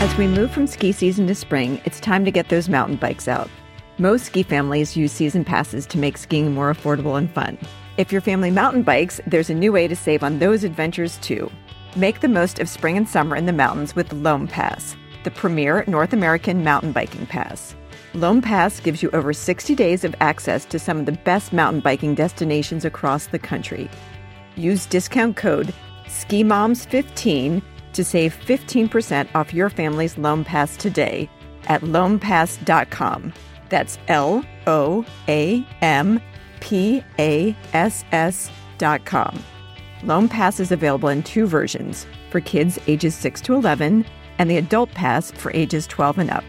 As 0.00 0.16
we 0.16 0.26
move 0.26 0.50
from 0.50 0.66
ski 0.66 0.92
season 0.92 1.26
to 1.26 1.34
spring, 1.34 1.78
it's 1.84 2.00
time 2.00 2.24
to 2.24 2.30
get 2.30 2.48
those 2.48 2.70
mountain 2.70 2.96
bikes 2.96 3.28
out. 3.28 3.50
Most 3.98 4.24
ski 4.24 4.42
families 4.42 4.96
use 4.96 5.12
season 5.12 5.44
passes 5.44 5.84
to 5.88 5.98
make 5.98 6.16
skiing 6.16 6.54
more 6.54 6.72
affordable 6.72 7.18
and 7.18 7.30
fun. 7.30 7.58
If 7.98 8.10
your 8.10 8.22
family 8.22 8.50
mountain 8.50 8.82
bikes, 8.82 9.20
there's 9.26 9.50
a 9.50 9.54
new 9.54 9.72
way 9.72 9.86
to 9.88 9.94
save 9.94 10.22
on 10.22 10.38
those 10.38 10.64
adventures 10.64 11.18
too. 11.18 11.52
Make 11.96 12.20
the 12.20 12.28
most 12.28 12.60
of 12.60 12.68
spring 12.70 12.96
and 12.96 13.06
summer 13.06 13.36
in 13.36 13.44
the 13.44 13.52
mountains 13.52 13.94
with 13.94 14.10
Loam 14.14 14.48
Pass, 14.48 14.96
the 15.24 15.30
premier 15.30 15.84
North 15.86 16.14
American 16.14 16.64
mountain 16.64 16.92
biking 16.92 17.26
pass. 17.26 17.74
Loam 18.14 18.40
Pass 18.40 18.80
gives 18.80 19.02
you 19.02 19.10
over 19.10 19.34
60 19.34 19.74
days 19.74 20.02
of 20.02 20.14
access 20.22 20.64
to 20.64 20.78
some 20.78 21.00
of 21.00 21.04
the 21.04 21.12
best 21.12 21.52
mountain 21.52 21.82
biking 21.82 22.14
destinations 22.14 22.86
across 22.86 23.26
the 23.26 23.38
country. 23.38 23.90
Use 24.56 24.86
discount 24.86 25.36
code 25.36 25.74
SKIMOMS15 26.06 27.60
to 27.92 28.04
save 28.04 28.36
15% 28.36 29.28
off 29.34 29.54
your 29.54 29.70
family's 29.70 30.18
Loam 30.18 30.44
Pass 30.44 30.76
today 30.76 31.28
at 31.66 31.82
loampass.com. 31.82 33.32
That's 33.68 33.98
L 34.08 34.44
O 34.66 35.04
A 35.28 35.66
M 35.80 36.20
P 36.60 37.02
A 37.18 37.56
S 37.72 38.04
S.com. 38.12 39.42
Loam 40.02 40.28
Pass 40.28 40.60
is 40.60 40.72
available 40.72 41.08
in 41.08 41.22
two 41.22 41.46
versions 41.46 42.06
for 42.30 42.40
kids 42.40 42.78
ages 42.86 43.14
6 43.14 43.40
to 43.42 43.54
11 43.54 44.04
and 44.38 44.50
the 44.50 44.56
Adult 44.56 44.90
Pass 44.92 45.30
for 45.32 45.52
ages 45.52 45.86
12 45.86 46.18
and 46.18 46.30
up. 46.30 46.44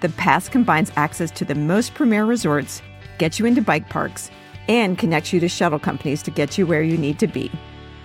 The 0.00 0.08
pass 0.10 0.48
combines 0.48 0.92
access 0.96 1.30
to 1.32 1.44
the 1.44 1.54
most 1.54 1.94
premier 1.94 2.24
resorts, 2.24 2.82
gets 3.18 3.38
you 3.38 3.46
into 3.46 3.62
bike 3.62 3.88
parks, 3.88 4.30
and 4.68 4.98
connects 4.98 5.32
you 5.32 5.40
to 5.40 5.48
shuttle 5.48 5.78
companies 5.78 6.22
to 6.24 6.30
get 6.30 6.58
you 6.58 6.66
where 6.66 6.82
you 6.82 6.96
need 6.96 7.18
to 7.20 7.26
be. 7.26 7.50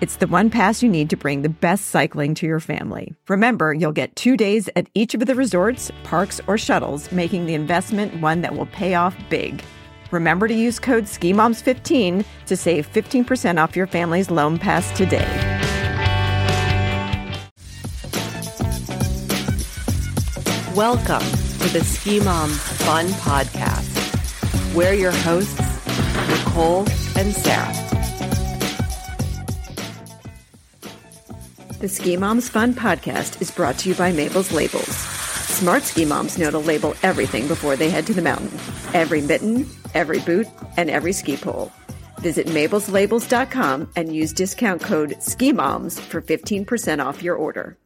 It's 0.04 0.16
the 0.16 0.26
one 0.26 0.50
pass 0.50 0.82
you 0.82 0.90
need 0.90 1.08
to 1.08 1.16
bring 1.16 1.40
the 1.40 1.48
best 1.48 1.86
cycling 1.86 2.34
to 2.34 2.44
your 2.44 2.60
family. 2.60 3.14
Remember, 3.26 3.72
you'll 3.72 3.90
get 3.90 4.14
two 4.14 4.36
days 4.36 4.68
at 4.76 4.86
each 4.92 5.14
of 5.14 5.24
the 5.24 5.34
resorts, 5.34 5.90
parks, 6.02 6.42
or 6.46 6.58
shuttles, 6.58 7.10
making 7.10 7.46
the 7.46 7.54
investment 7.54 8.20
one 8.20 8.42
that 8.42 8.54
will 8.54 8.66
pay 8.66 8.96
off 8.96 9.16
big. 9.30 9.64
Remember 10.10 10.46
to 10.46 10.52
use 10.52 10.78
code 10.78 11.04
SKIMOMS15 11.04 12.22
to 12.44 12.54
save 12.54 12.86
15% 12.92 13.58
off 13.58 13.74
your 13.74 13.86
family's 13.86 14.30
Loam 14.30 14.58
Pass 14.58 14.94
today. 14.94 15.24
Welcome 20.76 21.26
to 21.60 21.72
the 21.72 21.82
Ski 21.82 22.20
Mom 22.20 22.50
Fun 22.50 23.06
Podcast. 23.06 24.74
We're 24.74 24.92
your 24.92 25.12
hosts, 25.12 25.58
Nicole 26.28 26.80
and 27.16 27.32
Sarah. 27.34 27.83
The 31.84 31.90
Ski 31.90 32.16
Moms 32.16 32.48
Fun 32.48 32.72
podcast 32.72 33.42
is 33.42 33.50
brought 33.50 33.76
to 33.80 33.90
you 33.90 33.94
by 33.94 34.10
Mabel's 34.10 34.50
Labels. 34.52 34.88
Smart 34.88 35.82
ski 35.82 36.06
moms 36.06 36.38
know 36.38 36.50
to 36.50 36.58
label 36.58 36.94
everything 37.02 37.46
before 37.46 37.76
they 37.76 37.90
head 37.90 38.06
to 38.06 38.14
the 38.14 38.22
mountain 38.22 38.58
every 38.94 39.20
mitten, 39.20 39.68
every 39.92 40.20
boot, 40.20 40.46
and 40.78 40.88
every 40.88 41.12
ski 41.12 41.36
pole. 41.36 41.70
Visit 42.20 42.46
mabelslabels.com 42.46 43.90
and 43.96 44.16
use 44.16 44.32
discount 44.32 44.80
code 44.80 45.22
Ski 45.22 45.52
Moms 45.52 46.00
for 46.00 46.22
15% 46.22 47.04
off 47.04 47.22
your 47.22 47.36
order. 47.36 47.76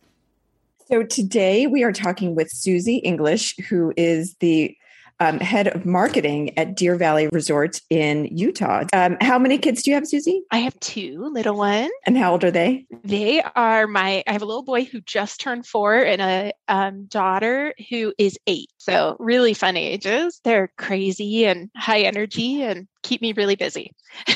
So 0.86 1.02
today 1.02 1.66
we 1.66 1.82
are 1.82 1.90
talking 1.90 2.36
with 2.36 2.52
Susie 2.52 2.98
English, 2.98 3.56
who 3.68 3.92
is 3.96 4.36
the 4.38 4.76
um, 5.20 5.40
head 5.40 5.68
of 5.68 5.84
marketing 5.84 6.56
at 6.58 6.76
Deer 6.76 6.96
Valley 6.96 7.28
Resort 7.32 7.80
in 7.90 8.26
Utah. 8.26 8.84
Um, 8.92 9.16
how 9.20 9.38
many 9.38 9.58
kids 9.58 9.82
do 9.82 9.90
you 9.90 9.94
have, 9.94 10.06
Susie? 10.06 10.42
I 10.50 10.58
have 10.58 10.78
two 10.80 11.28
little 11.32 11.56
ones. 11.56 11.90
And 12.06 12.16
how 12.16 12.32
old 12.32 12.44
are 12.44 12.50
they? 12.50 12.86
They 13.04 13.42
are 13.42 13.86
my, 13.86 14.22
I 14.26 14.32
have 14.32 14.42
a 14.42 14.46
little 14.46 14.62
boy 14.62 14.84
who 14.84 15.00
just 15.00 15.40
turned 15.40 15.66
four 15.66 15.96
and 15.96 16.22
a 16.22 16.52
um, 16.68 17.06
daughter 17.06 17.74
who 17.90 18.12
is 18.18 18.38
eight. 18.46 18.70
So 18.78 19.16
really 19.18 19.54
fun 19.54 19.76
ages. 19.76 20.40
They're 20.44 20.72
crazy 20.78 21.46
and 21.46 21.70
high 21.76 22.00
energy 22.00 22.62
and 22.62 22.86
keep 23.02 23.20
me 23.20 23.32
really 23.32 23.56
busy. 23.56 23.92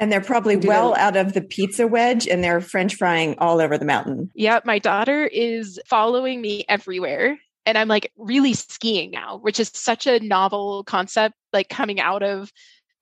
And 0.00 0.10
they're 0.10 0.22
probably 0.22 0.56
well 0.56 0.94
out 0.96 1.16
of 1.16 1.34
the 1.34 1.42
pizza 1.42 1.86
wedge 1.86 2.26
and 2.26 2.42
they're 2.42 2.62
french 2.62 2.94
frying 2.94 3.34
all 3.36 3.60
over 3.60 3.76
the 3.76 3.84
mountain. 3.84 4.30
Yep. 4.34 4.64
My 4.64 4.78
daughter 4.78 5.26
is 5.26 5.78
following 5.86 6.40
me 6.40 6.64
everywhere. 6.70 7.38
And 7.66 7.76
I'm 7.76 7.88
like 7.88 8.10
really 8.16 8.54
skiing 8.54 9.10
now, 9.10 9.38
which 9.38 9.60
is 9.60 9.70
such 9.74 10.06
a 10.06 10.20
novel 10.20 10.84
concept, 10.84 11.34
like 11.52 11.68
coming 11.68 12.00
out 12.00 12.22
of 12.22 12.50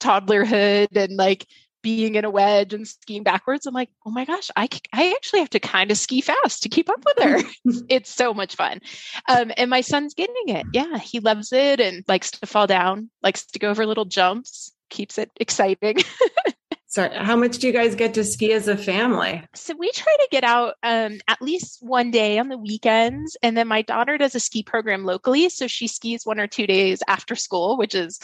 toddlerhood 0.01 0.97
and 0.97 1.17
like 1.17 1.47
being 1.83 2.17
in 2.17 2.25
a 2.25 2.31
wedge 2.31 2.75
and 2.75 2.87
skiing 2.87 3.23
backwards. 3.23 3.67
I'm 3.67 3.75
like, 3.75 3.91
oh 4.05 4.11
my 4.11 4.25
gosh, 4.25 4.51
I, 4.57 4.69
I 4.93 5.13
actually 5.13 5.41
have 5.41 5.51
to 5.51 5.61
kind 5.61 5.91
of 5.91 5.99
ski 5.99 6.21
fast 6.21 6.63
to 6.63 6.69
keep 6.69 6.91
up 6.91 7.05
with 7.05 7.25
her. 7.25 7.43
it's 7.89 8.11
so 8.11 8.35
much 8.35 8.57
fun. 8.57 8.81
Um, 9.29 9.53
and 9.57 9.71
my 9.71 9.81
son's 9.81 10.15
getting 10.15 10.49
it. 10.49 10.67
Yeah, 10.73 10.99
he 10.99 11.21
loves 11.21 11.53
it 11.53 11.81
and 11.81 12.05
likes 12.09 12.33
to 12.33 12.47
fall 12.47 12.67
down, 12.67 13.11
likes 13.23 13.47
to 13.47 13.59
go 13.59 13.71
over 13.71 13.87
little 13.87 14.05
jumps, 14.05 14.73
keeps 14.91 15.19
it 15.19 15.31
exciting. 15.37 15.99
So, 16.99 17.09
how 17.15 17.37
much 17.37 17.59
do 17.59 17.69
you 17.69 17.73
guys 17.73 17.95
get 17.95 18.15
to 18.15 18.25
ski 18.25 18.53
as 18.53 18.67
a 18.67 18.77
family? 18.77 19.41
So, 19.55 19.73
we 19.79 19.89
try 19.93 20.17
to 20.17 20.29
get 20.33 20.43
out 20.43 20.75
um, 20.83 21.21
at 21.29 21.41
least 21.41 21.79
one 21.81 22.11
day 22.11 22.41
on 22.41 22.49
the 22.49 22.59
weekends. 22.59 23.37
And 23.41 23.57
then 23.57 23.69
my 23.69 23.83
daughter 23.83 24.19
does 24.19 24.35
a 24.35 24.41
ski 24.41 24.65
program 24.65 25.05
locally. 25.05 25.49
So, 25.49 25.69
she 25.69 25.87
skis 25.87 26.27
one 26.27 26.41
or 26.41 26.49
two 26.49 26.67
days 26.67 27.01
after 27.07 27.37
school, 27.37 27.79
which 27.79 27.95
is 27.95 28.19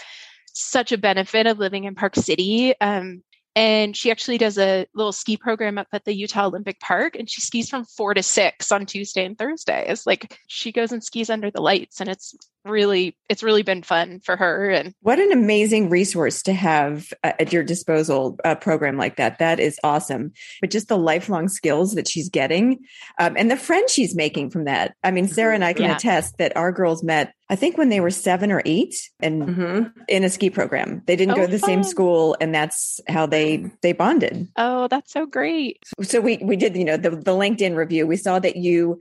such 0.54 0.90
a 0.90 0.98
benefit 0.98 1.46
of 1.46 1.60
living 1.60 1.84
in 1.84 1.94
Park 1.94 2.16
City. 2.16 2.74
Um, 2.80 3.22
and 3.56 3.96
she 3.96 4.10
actually 4.10 4.38
does 4.38 4.58
a 4.58 4.86
little 4.94 5.12
ski 5.12 5.36
program 5.36 5.78
up 5.78 5.86
at 5.92 6.04
the 6.04 6.14
Utah 6.14 6.46
Olympic 6.46 6.80
Park 6.80 7.16
and 7.16 7.30
she 7.30 7.40
skis 7.40 7.68
from 7.68 7.84
4 7.84 8.14
to 8.14 8.22
6 8.22 8.72
on 8.72 8.86
Tuesday 8.86 9.24
and 9.24 9.38
Thursdays. 9.38 10.06
Like 10.06 10.38
she 10.48 10.72
goes 10.72 10.92
and 10.92 11.02
skis 11.02 11.30
under 11.30 11.50
the 11.50 11.62
lights 11.62 12.00
and 12.00 12.10
it's 12.10 12.34
really 12.64 13.16
it's 13.28 13.42
really 13.42 13.62
been 13.62 13.82
fun 13.82 14.20
for 14.20 14.36
her 14.36 14.70
and 14.70 14.94
what 15.02 15.18
an 15.18 15.32
amazing 15.32 15.90
resource 15.90 16.42
to 16.42 16.52
have 16.52 17.12
uh, 17.22 17.32
at 17.38 17.52
your 17.52 17.62
disposal 17.62 18.38
a 18.44 18.56
program 18.56 18.96
like 18.96 19.16
that 19.16 19.38
that 19.38 19.60
is 19.60 19.78
awesome 19.84 20.32
but 20.62 20.70
just 20.70 20.88
the 20.88 20.96
lifelong 20.96 21.46
skills 21.48 21.94
that 21.94 22.08
she's 22.08 22.30
getting 22.30 22.78
um, 23.18 23.36
and 23.36 23.50
the 23.50 23.56
friends 23.56 23.92
she's 23.92 24.14
making 24.14 24.48
from 24.48 24.64
that 24.64 24.94
i 25.04 25.10
mean 25.10 25.28
sarah 25.28 25.54
and 25.54 25.64
i 25.64 25.74
can 25.74 25.84
yeah. 25.84 25.96
attest 25.96 26.38
that 26.38 26.56
our 26.56 26.72
girls 26.72 27.02
met 27.02 27.34
i 27.54 27.56
think 27.56 27.78
when 27.78 27.88
they 27.88 28.00
were 28.00 28.10
seven 28.10 28.50
or 28.50 28.60
eight 28.64 29.10
and 29.20 29.42
mm-hmm. 29.42 30.00
in 30.08 30.24
a 30.24 30.28
ski 30.28 30.50
program 30.50 31.02
they 31.06 31.14
didn't 31.14 31.32
oh, 31.32 31.36
go 31.36 31.46
to 31.46 31.52
the 31.52 31.58
fun. 31.58 31.68
same 31.68 31.84
school 31.84 32.36
and 32.40 32.54
that's 32.54 33.00
how 33.08 33.24
they 33.24 33.70
they 33.82 33.92
bonded 33.92 34.48
oh 34.56 34.88
that's 34.88 35.12
so 35.12 35.24
great 35.24 35.78
so 36.02 36.20
we 36.20 36.38
we 36.38 36.56
did 36.56 36.76
you 36.76 36.84
know 36.84 36.96
the, 36.96 37.10
the 37.10 37.32
linkedin 37.32 37.76
review 37.76 38.06
we 38.06 38.16
saw 38.16 38.38
that 38.38 38.56
you 38.56 39.00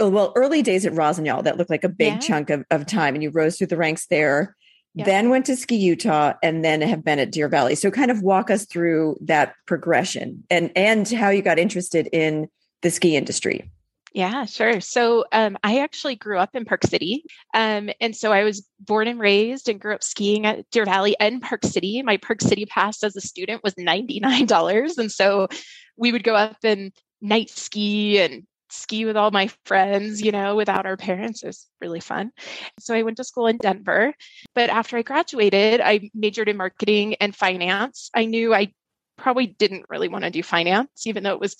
uh, 0.00 0.08
well, 0.08 0.32
early 0.36 0.62
days 0.62 0.86
at 0.86 0.92
Rossignol, 0.92 1.42
that 1.42 1.58
looked 1.58 1.70
like 1.70 1.84
a 1.84 1.88
big 1.88 2.14
yeah. 2.14 2.18
chunk 2.18 2.50
of, 2.50 2.64
of 2.70 2.86
time, 2.86 3.14
and 3.14 3.22
you 3.22 3.30
rose 3.30 3.58
through 3.58 3.66
the 3.66 3.76
ranks 3.76 4.06
there. 4.06 4.56
Yeah. 4.94 5.06
Then 5.06 5.30
went 5.30 5.46
to 5.46 5.56
Ski 5.56 5.76
Utah, 5.76 6.34
and 6.42 6.64
then 6.64 6.82
have 6.82 7.02
been 7.02 7.18
at 7.18 7.32
Deer 7.32 7.48
Valley. 7.48 7.74
So, 7.74 7.90
kind 7.90 8.10
of 8.10 8.22
walk 8.22 8.50
us 8.50 8.64
through 8.64 9.16
that 9.22 9.54
progression 9.66 10.44
and 10.50 10.70
and 10.76 11.08
how 11.10 11.30
you 11.30 11.42
got 11.42 11.58
interested 11.58 12.08
in 12.12 12.48
the 12.82 12.90
ski 12.90 13.16
industry. 13.16 13.70
Yeah, 14.14 14.44
sure. 14.44 14.80
So 14.80 15.24
um, 15.32 15.56
I 15.64 15.78
actually 15.78 16.16
grew 16.16 16.38
up 16.38 16.54
in 16.54 16.66
Park 16.66 16.84
City. 16.84 17.24
Um, 17.54 17.88
and 18.00 18.14
so 18.14 18.30
I 18.30 18.44
was 18.44 18.66
born 18.78 19.08
and 19.08 19.18
raised 19.18 19.68
and 19.68 19.80
grew 19.80 19.94
up 19.94 20.02
skiing 20.02 20.44
at 20.44 20.68
Deer 20.70 20.84
Valley 20.84 21.16
and 21.18 21.40
Park 21.40 21.64
City. 21.64 22.02
My 22.02 22.18
Park 22.18 22.42
City 22.42 22.66
pass 22.66 23.02
as 23.02 23.16
a 23.16 23.22
student 23.22 23.62
was 23.64 23.74
$99. 23.74 24.98
And 24.98 25.10
so 25.10 25.48
we 25.96 26.12
would 26.12 26.24
go 26.24 26.34
up 26.34 26.58
and 26.62 26.92
night 27.22 27.48
ski 27.48 28.20
and 28.20 28.46
ski 28.68 29.06
with 29.06 29.16
all 29.16 29.30
my 29.30 29.48
friends, 29.64 30.20
you 30.20 30.32
know, 30.32 30.56
without 30.56 30.84
our 30.84 30.96
parents. 30.96 31.42
It 31.42 31.46
was 31.46 31.66
really 31.80 32.00
fun. 32.00 32.32
So 32.80 32.94
I 32.94 33.02
went 33.02 33.16
to 33.16 33.24
school 33.24 33.46
in 33.46 33.56
Denver. 33.56 34.12
But 34.54 34.68
after 34.68 34.98
I 34.98 35.02
graduated, 35.02 35.80
I 35.80 36.10
majored 36.14 36.48
in 36.50 36.58
marketing 36.58 37.14
and 37.14 37.34
finance. 37.34 38.10
I 38.14 38.26
knew 38.26 38.54
I 38.54 38.72
probably 39.16 39.46
didn't 39.46 39.86
really 39.88 40.08
want 40.08 40.24
to 40.24 40.30
do 40.30 40.42
finance, 40.42 41.06
even 41.06 41.22
though 41.22 41.34
it 41.34 41.40
was 41.40 41.56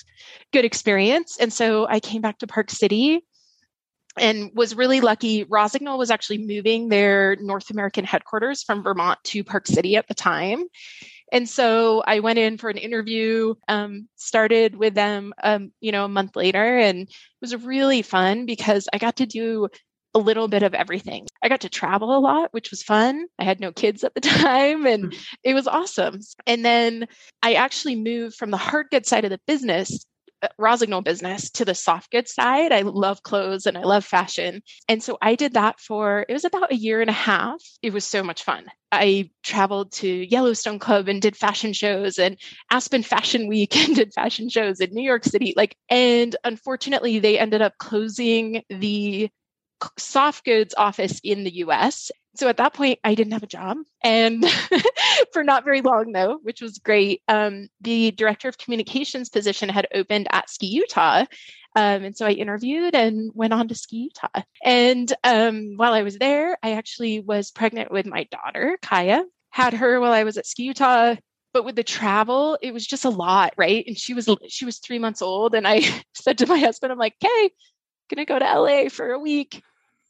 good 0.52 0.64
experience. 0.64 1.38
And 1.38 1.52
so 1.52 1.86
I 1.88 2.00
came 2.00 2.22
back 2.22 2.38
to 2.38 2.46
Park 2.46 2.70
City 2.70 3.24
and 4.18 4.50
was 4.54 4.74
really 4.74 5.00
lucky. 5.00 5.44
Rossignol 5.44 5.98
was 5.98 6.10
actually 6.10 6.38
moving 6.38 6.88
their 6.88 7.36
North 7.36 7.70
American 7.70 8.04
headquarters 8.04 8.62
from 8.62 8.82
Vermont 8.82 9.18
to 9.24 9.44
Park 9.44 9.66
City 9.66 9.96
at 9.96 10.08
the 10.08 10.14
time. 10.14 10.64
And 11.32 11.48
so 11.48 12.02
I 12.06 12.20
went 12.20 12.38
in 12.38 12.58
for 12.58 12.68
an 12.68 12.76
interview, 12.76 13.54
um, 13.66 14.06
started 14.16 14.76
with 14.76 14.94
them, 14.94 15.32
um, 15.42 15.72
you 15.80 15.90
know, 15.90 16.04
a 16.04 16.08
month 16.08 16.36
later, 16.36 16.78
and 16.78 17.00
it 17.00 17.08
was 17.40 17.56
really 17.56 18.02
fun 18.02 18.44
because 18.44 18.86
I 18.92 18.98
got 18.98 19.16
to 19.16 19.26
do 19.26 19.68
a 20.14 20.18
little 20.18 20.48
bit 20.48 20.62
of 20.62 20.74
everything. 20.74 21.26
I 21.42 21.48
got 21.48 21.62
to 21.62 21.68
travel 21.68 22.16
a 22.16 22.20
lot, 22.20 22.52
which 22.52 22.70
was 22.70 22.82
fun. 22.82 23.26
I 23.38 23.44
had 23.44 23.60
no 23.60 23.72
kids 23.72 24.04
at 24.04 24.14
the 24.14 24.20
time 24.20 24.86
and 24.86 25.04
mm-hmm. 25.04 25.20
it 25.42 25.54
was 25.54 25.66
awesome. 25.66 26.20
And 26.46 26.64
then 26.64 27.06
I 27.42 27.54
actually 27.54 27.96
moved 27.96 28.36
from 28.36 28.50
the 28.50 28.56
hard 28.56 28.86
goods 28.90 29.08
side 29.08 29.24
of 29.24 29.30
the 29.30 29.40
business 29.46 30.06
uh, 30.42 30.48
Rossignol 30.58 31.02
business 31.02 31.50
to 31.50 31.64
the 31.64 31.74
soft 31.74 32.10
goods 32.10 32.34
side. 32.34 32.72
I 32.72 32.80
love 32.80 33.22
clothes 33.22 33.64
and 33.64 33.78
I 33.78 33.82
love 33.82 34.04
fashion. 34.04 34.60
And 34.88 35.00
so 35.00 35.16
I 35.22 35.36
did 35.36 35.54
that 35.54 35.78
for, 35.78 36.26
it 36.28 36.32
was 36.32 36.44
about 36.44 36.72
a 36.72 36.76
year 36.76 37.00
and 37.00 37.08
a 37.08 37.12
half. 37.12 37.62
It 37.80 37.92
was 37.92 38.04
so 38.04 38.24
much 38.24 38.42
fun. 38.42 38.66
I 38.90 39.30
traveled 39.44 39.92
to 39.92 40.08
Yellowstone 40.08 40.80
Club 40.80 41.06
and 41.06 41.22
did 41.22 41.36
fashion 41.36 41.72
shows 41.72 42.18
and 42.18 42.36
Aspen 42.70 43.04
Fashion 43.04 43.46
Week 43.46 43.76
and 43.88 43.94
did 43.94 44.12
fashion 44.12 44.48
shows 44.48 44.80
in 44.80 44.92
New 44.92 45.04
York 45.04 45.22
City. 45.24 45.54
Like, 45.56 45.76
and 45.88 46.34
unfortunately, 46.42 47.20
they 47.20 47.38
ended 47.38 47.62
up 47.62 47.78
closing 47.78 48.64
the 48.68 49.30
soft 49.98 50.44
goods 50.44 50.74
office 50.76 51.20
in 51.22 51.44
the 51.44 51.56
US. 51.56 52.10
So 52.34 52.48
at 52.48 52.56
that 52.56 52.74
point, 52.74 52.98
I 53.04 53.14
didn't 53.14 53.34
have 53.34 53.42
a 53.42 53.48
job. 53.48 53.78
And 54.02 54.44
for 55.32 55.44
not 55.44 55.64
very 55.64 55.82
long, 55.82 56.12
though, 56.12 56.38
which 56.42 56.62
was 56.62 56.78
great, 56.78 57.22
um, 57.28 57.68
the 57.80 58.10
director 58.12 58.48
of 58.48 58.58
communications 58.58 59.28
position 59.28 59.68
had 59.68 59.86
opened 59.94 60.28
at 60.30 60.48
Ski 60.48 60.66
Utah. 60.66 61.26
Um, 61.74 62.04
and 62.04 62.16
so 62.16 62.26
I 62.26 62.32
interviewed 62.32 62.94
and 62.94 63.30
went 63.34 63.52
on 63.52 63.68
to 63.68 63.74
Ski 63.74 64.10
Utah. 64.10 64.42
And 64.62 65.12
um, 65.24 65.74
while 65.76 65.92
I 65.92 66.02
was 66.02 66.18
there, 66.18 66.56
I 66.62 66.72
actually 66.72 67.20
was 67.20 67.50
pregnant 67.50 67.90
with 67.90 68.06
my 68.06 68.24
daughter, 68.24 68.78
Kaya. 68.82 69.24
Had 69.50 69.74
her 69.74 70.00
while 70.00 70.12
I 70.12 70.24
was 70.24 70.38
at 70.38 70.46
Ski 70.46 70.64
Utah 70.64 71.16
but 71.52 71.64
with 71.64 71.76
the 71.76 71.84
travel 71.84 72.58
it 72.62 72.72
was 72.72 72.86
just 72.86 73.04
a 73.04 73.10
lot 73.10 73.52
right 73.56 73.84
and 73.86 73.98
she 73.98 74.14
was 74.14 74.28
she 74.48 74.64
was 74.64 74.78
three 74.78 74.98
months 74.98 75.22
old 75.22 75.54
and 75.54 75.66
i 75.66 75.82
said 76.14 76.38
to 76.38 76.46
my 76.46 76.58
husband 76.58 76.92
i'm 76.92 76.98
like 76.98 77.14
okay 77.22 77.50
gonna 78.10 78.24
go 78.24 78.38
to 78.38 78.60
la 78.60 78.88
for 78.88 79.12
a 79.12 79.18
week 79.18 79.62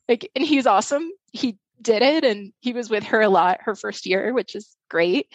like 0.08 0.30
and 0.34 0.44
he's 0.44 0.66
awesome. 0.66 1.10
He 1.32 1.58
did 1.80 2.02
it 2.02 2.24
and 2.24 2.52
he 2.60 2.72
was 2.72 2.88
with 2.90 3.04
her 3.04 3.20
a 3.20 3.28
lot 3.28 3.58
her 3.62 3.74
first 3.74 4.06
year 4.06 4.32
which 4.32 4.54
is 4.54 4.76
great 4.92 5.26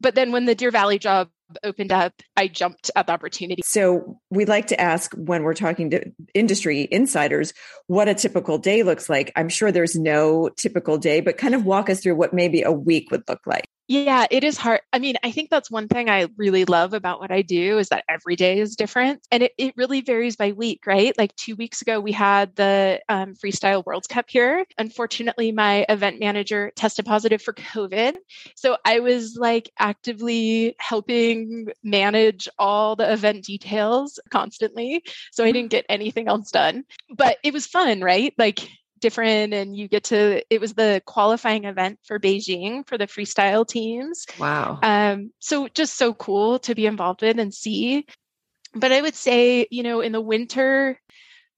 but 0.00 0.14
then 0.14 0.32
when 0.32 0.46
the 0.46 0.54
deer 0.54 0.70
valley 0.70 0.98
job 0.98 1.28
opened 1.62 1.92
up 1.92 2.14
i 2.36 2.48
jumped 2.48 2.90
at 2.96 3.06
the 3.06 3.12
opportunity 3.12 3.60
so 3.62 4.18
we 4.30 4.46
like 4.46 4.68
to 4.68 4.80
ask 4.80 5.12
when 5.14 5.42
we're 5.42 5.52
talking 5.52 5.90
to 5.90 6.02
industry 6.32 6.88
insiders 6.90 7.52
what 7.86 8.08
a 8.08 8.14
typical 8.14 8.56
day 8.56 8.82
looks 8.82 9.10
like 9.10 9.30
i'm 9.36 9.50
sure 9.50 9.70
there's 9.70 9.94
no 9.94 10.48
typical 10.56 10.96
day 10.96 11.20
but 11.20 11.36
kind 11.36 11.54
of 11.54 11.66
walk 11.66 11.90
us 11.90 12.00
through 12.00 12.14
what 12.14 12.32
maybe 12.32 12.62
a 12.62 12.72
week 12.72 13.10
would 13.10 13.22
look 13.28 13.40
like 13.44 13.66
yeah, 13.86 14.26
it 14.30 14.44
is 14.44 14.56
hard. 14.56 14.80
I 14.94 14.98
mean, 14.98 15.16
I 15.22 15.30
think 15.30 15.50
that's 15.50 15.70
one 15.70 15.88
thing 15.88 16.08
I 16.08 16.28
really 16.38 16.64
love 16.64 16.94
about 16.94 17.20
what 17.20 17.30
I 17.30 17.42
do 17.42 17.78
is 17.78 17.90
that 17.90 18.04
every 18.08 18.34
day 18.34 18.58
is 18.58 18.76
different 18.76 19.20
and 19.30 19.42
it, 19.42 19.52
it 19.58 19.74
really 19.76 20.00
varies 20.00 20.36
by 20.36 20.52
week, 20.52 20.86
right? 20.86 21.12
Like 21.18 21.36
two 21.36 21.54
weeks 21.54 21.82
ago, 21.82 22.00
we 22.00 22.12
had 22.12 22.56
the 22.56 23.02
um, 23.10 23.34
Freestyle 23.34 23.84
World 23.84 24.08
Cup 24.08 24.24
here. 24.28 24.64
Unfortunately, 24.78 25.52
my 25.52 25.84
event 25.90 26.18
manager 26.18 26.72
tested 26.74 27.04
positive 27.04 27.42
for 27.42 27.52
COVID. 27.52 28.16
So 28.56 28.78
I 28.84 29.00
was 29.00 29.36
like 29.36 29.70
actively 29.78 30.76
helping 30.78 31.68
manage 31.82 32.48
all 32.58 32.96
the 32.96 33.12
event 33.12 33.44
details 33.44 34.18
constantly. 34.30 35.02
So 35.32 35.44
I 35.44 35.52
didn't 35.52 35.70
get 35.70 35.86
anything 35.88 36.28
else 36.28 36.50
done, 36.50 36.84
but 37.10 37.38
it 37.42 37.52
was 37.52 37.66
fun, 37.66 38.00
right? 38.00 38.34
Like 38.38 38.68
different 39.00 39.52
and 39.52 39.76
you 39.76 39.86
get 39.86 40.04
to 40.04 40.42
it 40.48 40.62
was 40.62 40.72
the 40.72 41.02
qualifying 41.04 41.64
event 41.64 41.98
for 42.04 42.18
beijing 42.18 42.88
for 42.88 42.96
the 42.96 43.06
freestyle 43.06 43.66
teams 43.68 44.24
wow 44.38 44.78
um 44.82 45.30
so 45.40 45.68
just 45.74 45.98
so 45.98 46.14
cool 46.14 46.58
to 46.58 46.74
be 46.74 46.86
involved 46.86 47.22
in 47.22 47.38
and 47.38 47.52
see 47.52 48.06
but 48.74 48.92
i 48.92 49.02
would 49.02 49.14
say 49.14 49.66
you 49.70 49.82
know 49.82 50.00
in 50.00 50.12
the 50.12 50.22
winter 50.22 50.98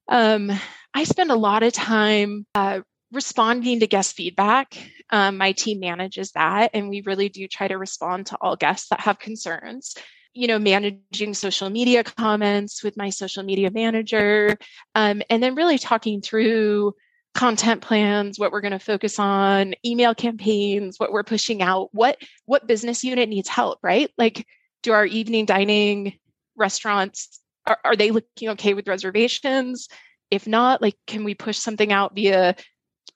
um 0.09 0.51
i 0.93 1.05
spend 1.05 1.31
a 1.31 1.37
lot 1.37 1.63
of 1.63 1.73
time 1.73 2.45
uh, 2.57 2.81
responding 3.13 3.81
to 3.81 3.87
guest 3.87 4.15
feedback. 4.15 4.77
Um, 5.11 5.37
my 5.37 5.53
team 5.53 5.81
manages 5.81 6.33
that 6.33 6.71
and 6.75 6.89
we 6.89 7.03
really 7.03 7.29
do 7.29 7.47
try 7.47 7.69
to 7.69 7.79
respond 7.79 8.27
to 8.27 8.37
all 8.41 8.57
guests 8.57 8.89
that 8.89 9.01
have 9.01 9.19
concerns. 9.19 9.95
You 10.35 10.49
know 10.49 10.59
managing 10.59 11.33
social 11.33 11.71
media 11.71 12.05
comments 12.05 12.85
with 12.85 12.99
my 12.99 13.09
social 13.09 13.43
media 13.43 13.71
manager 13.71 14.59
um, 14.95 15.23
and 15.31 15.43
then 15.43 15.55
really 15.55 15.79
talking 15.79 16.21
through 16.21 16.93
content 17.35 17.81
plans 17.81 18.39
what 18.39 18.53
we're 18.53 18.61
going 18.61 18.73
to 18.73 18.79
focus 18.79 19.19
on 19.19 19.75
email 19.85 20.15
campaigns 20.15 20.99
what 20.99 21.13
we're 21.13 21.23
pushing 21.23 21.63
out 21.63 21.89
what 21.93 22.19
what 22.45 22.67
business 22.67 23.03
unit 23.03 23.31
needs 23.31 23.49
help 23.49 23.79
right? 23.83 24.11
Like 24.19 24.47
do 24.83 24.93
our 24.93 25.07
evening 25.07 25.47
dining 25.47 26.19
restaurants 26.55 27.41
are, 27.67 27.79
are 27.85 27.97
they 27.97 28.11
looking 28.11 28.51
okay 28.51 28.75
with 28.75 28.89
reservations? 28.89 29.89
If 30.31 30.47
not 30.47 30.83
like 30.83 30.97
can 31.07 31.25
we 31.25 31.35
push 31.35 31.59
something 31.59 31.93
out 31.93 32.15
via 32.15 32.57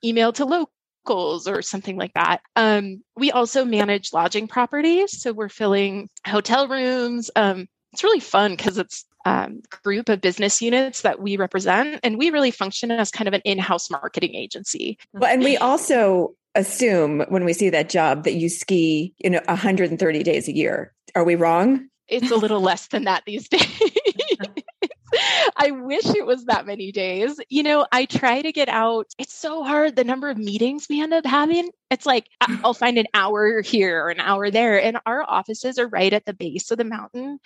email 0.05 0.33
to 0.33 0.45
locals 0.45 1.49
or 1.49 1.63
something 1.63 1.97
like 1.97 2.13
that 2.15 2.41
um, 2.57 3.03
we 3.17 3.31
also 3.31 3.65
manage 3.65 4.13
lodging 4.13 4.47
properties 4.47 5.21
so 5.21 5.33
we're 5.33 5.49
filling 5.49 6.09
hotel 6.27 6.69
rooms 6.69 7.31
um, 7.37 7.67
it's 7.93 8.05
really 8.05 8.21
fun 8.21 8.53
because 8.53 8.79
it's 8.79 9.05
um, 9.25 9.61
group 9.83 10.09
of 10.09 10.21
business 10.21 10.63
units 10.63 11.03
that 11.03 11.21
we 11.21 11.37
represent, 11.37 12.01
and 12.03 12.19
we 12.19 12.31
really 12.31 12.51
function 12.51 12.91
as 12.91 13.11
kind 13.11 13.29
of 13.29 13.35
an 13.35 13.43
in-house 13.45 13.91
marketing 13.91 14.35
agency. 14.35 14.99
Well, 15.13 15.31
and 15.31 15.43
we 15.43 15.57
also 15.57 16.35
assume 16.55 17.21
when 17.29 17.45
we 17.45 17.53
see 17.53 17.71
that 17.71 17.89
job 17.89 18.25
that 18.25 18.35
you 18.35 18.49
ski, 18.49 19.15
you 19.19 19.31
know, 19.31 19.41
130 19.47 20.23
days 20.23 20.49
a 20.49 20.55
year. 20.55 20.93
Are 21.15 21.25
we 21.25 21.35
wrong? 21.35 21.89
It's 22.09 22.31
a 22.31 22.37
little 22.37 22.61
less 22.61 22.89
than 22.89 23.05
that 23.05 23.23
these 23.25 23.49
days. 23.51 24.10
I 25.63 25.73
wish 25.73 26.07
it 26.07 26.25
was 26.25 26.47
that 26.47 26.65
many 26.65 26.91
days. 26.91 27.39
You 27.51 27.63
know, 27.63 27.87
I 27.93 28.07
try 28.07 28.41
to 28.41 28.51
get 28.51 28.71
out. 28.71 29.09
It's 29.19 29.35
so 29.35 29.63
hard. 29.63 29.95
The 29.95 30.05
number 30.05 30.31
of 30.31 30.39
meetings 30.39 30.87
we 30.89 31.03
end 31.03 31.13
up 31.13 31.27
having. 31.27 31.69
It's 31.91 32.07
like 32.07 32.29
I'll 32.65 32.73
find 32.73 32.97
an 32.97 33.09
hour 33.13 33.61
here 33.61 34.03
or 34.03 34.09
an 34.09 34.21
hour 34.21 34.51
there. 34.51 34.83
And 34.83 34.97
our 35.05 35.23
offices 35.29 35.79
are 35.79 35.87
right 35.87 36.15
at 36.15 36.25
the 36.25 36.33
base 36.33 36.71
of 36.71 36.79
the 36.79 36.85
mountain 36.85 37.41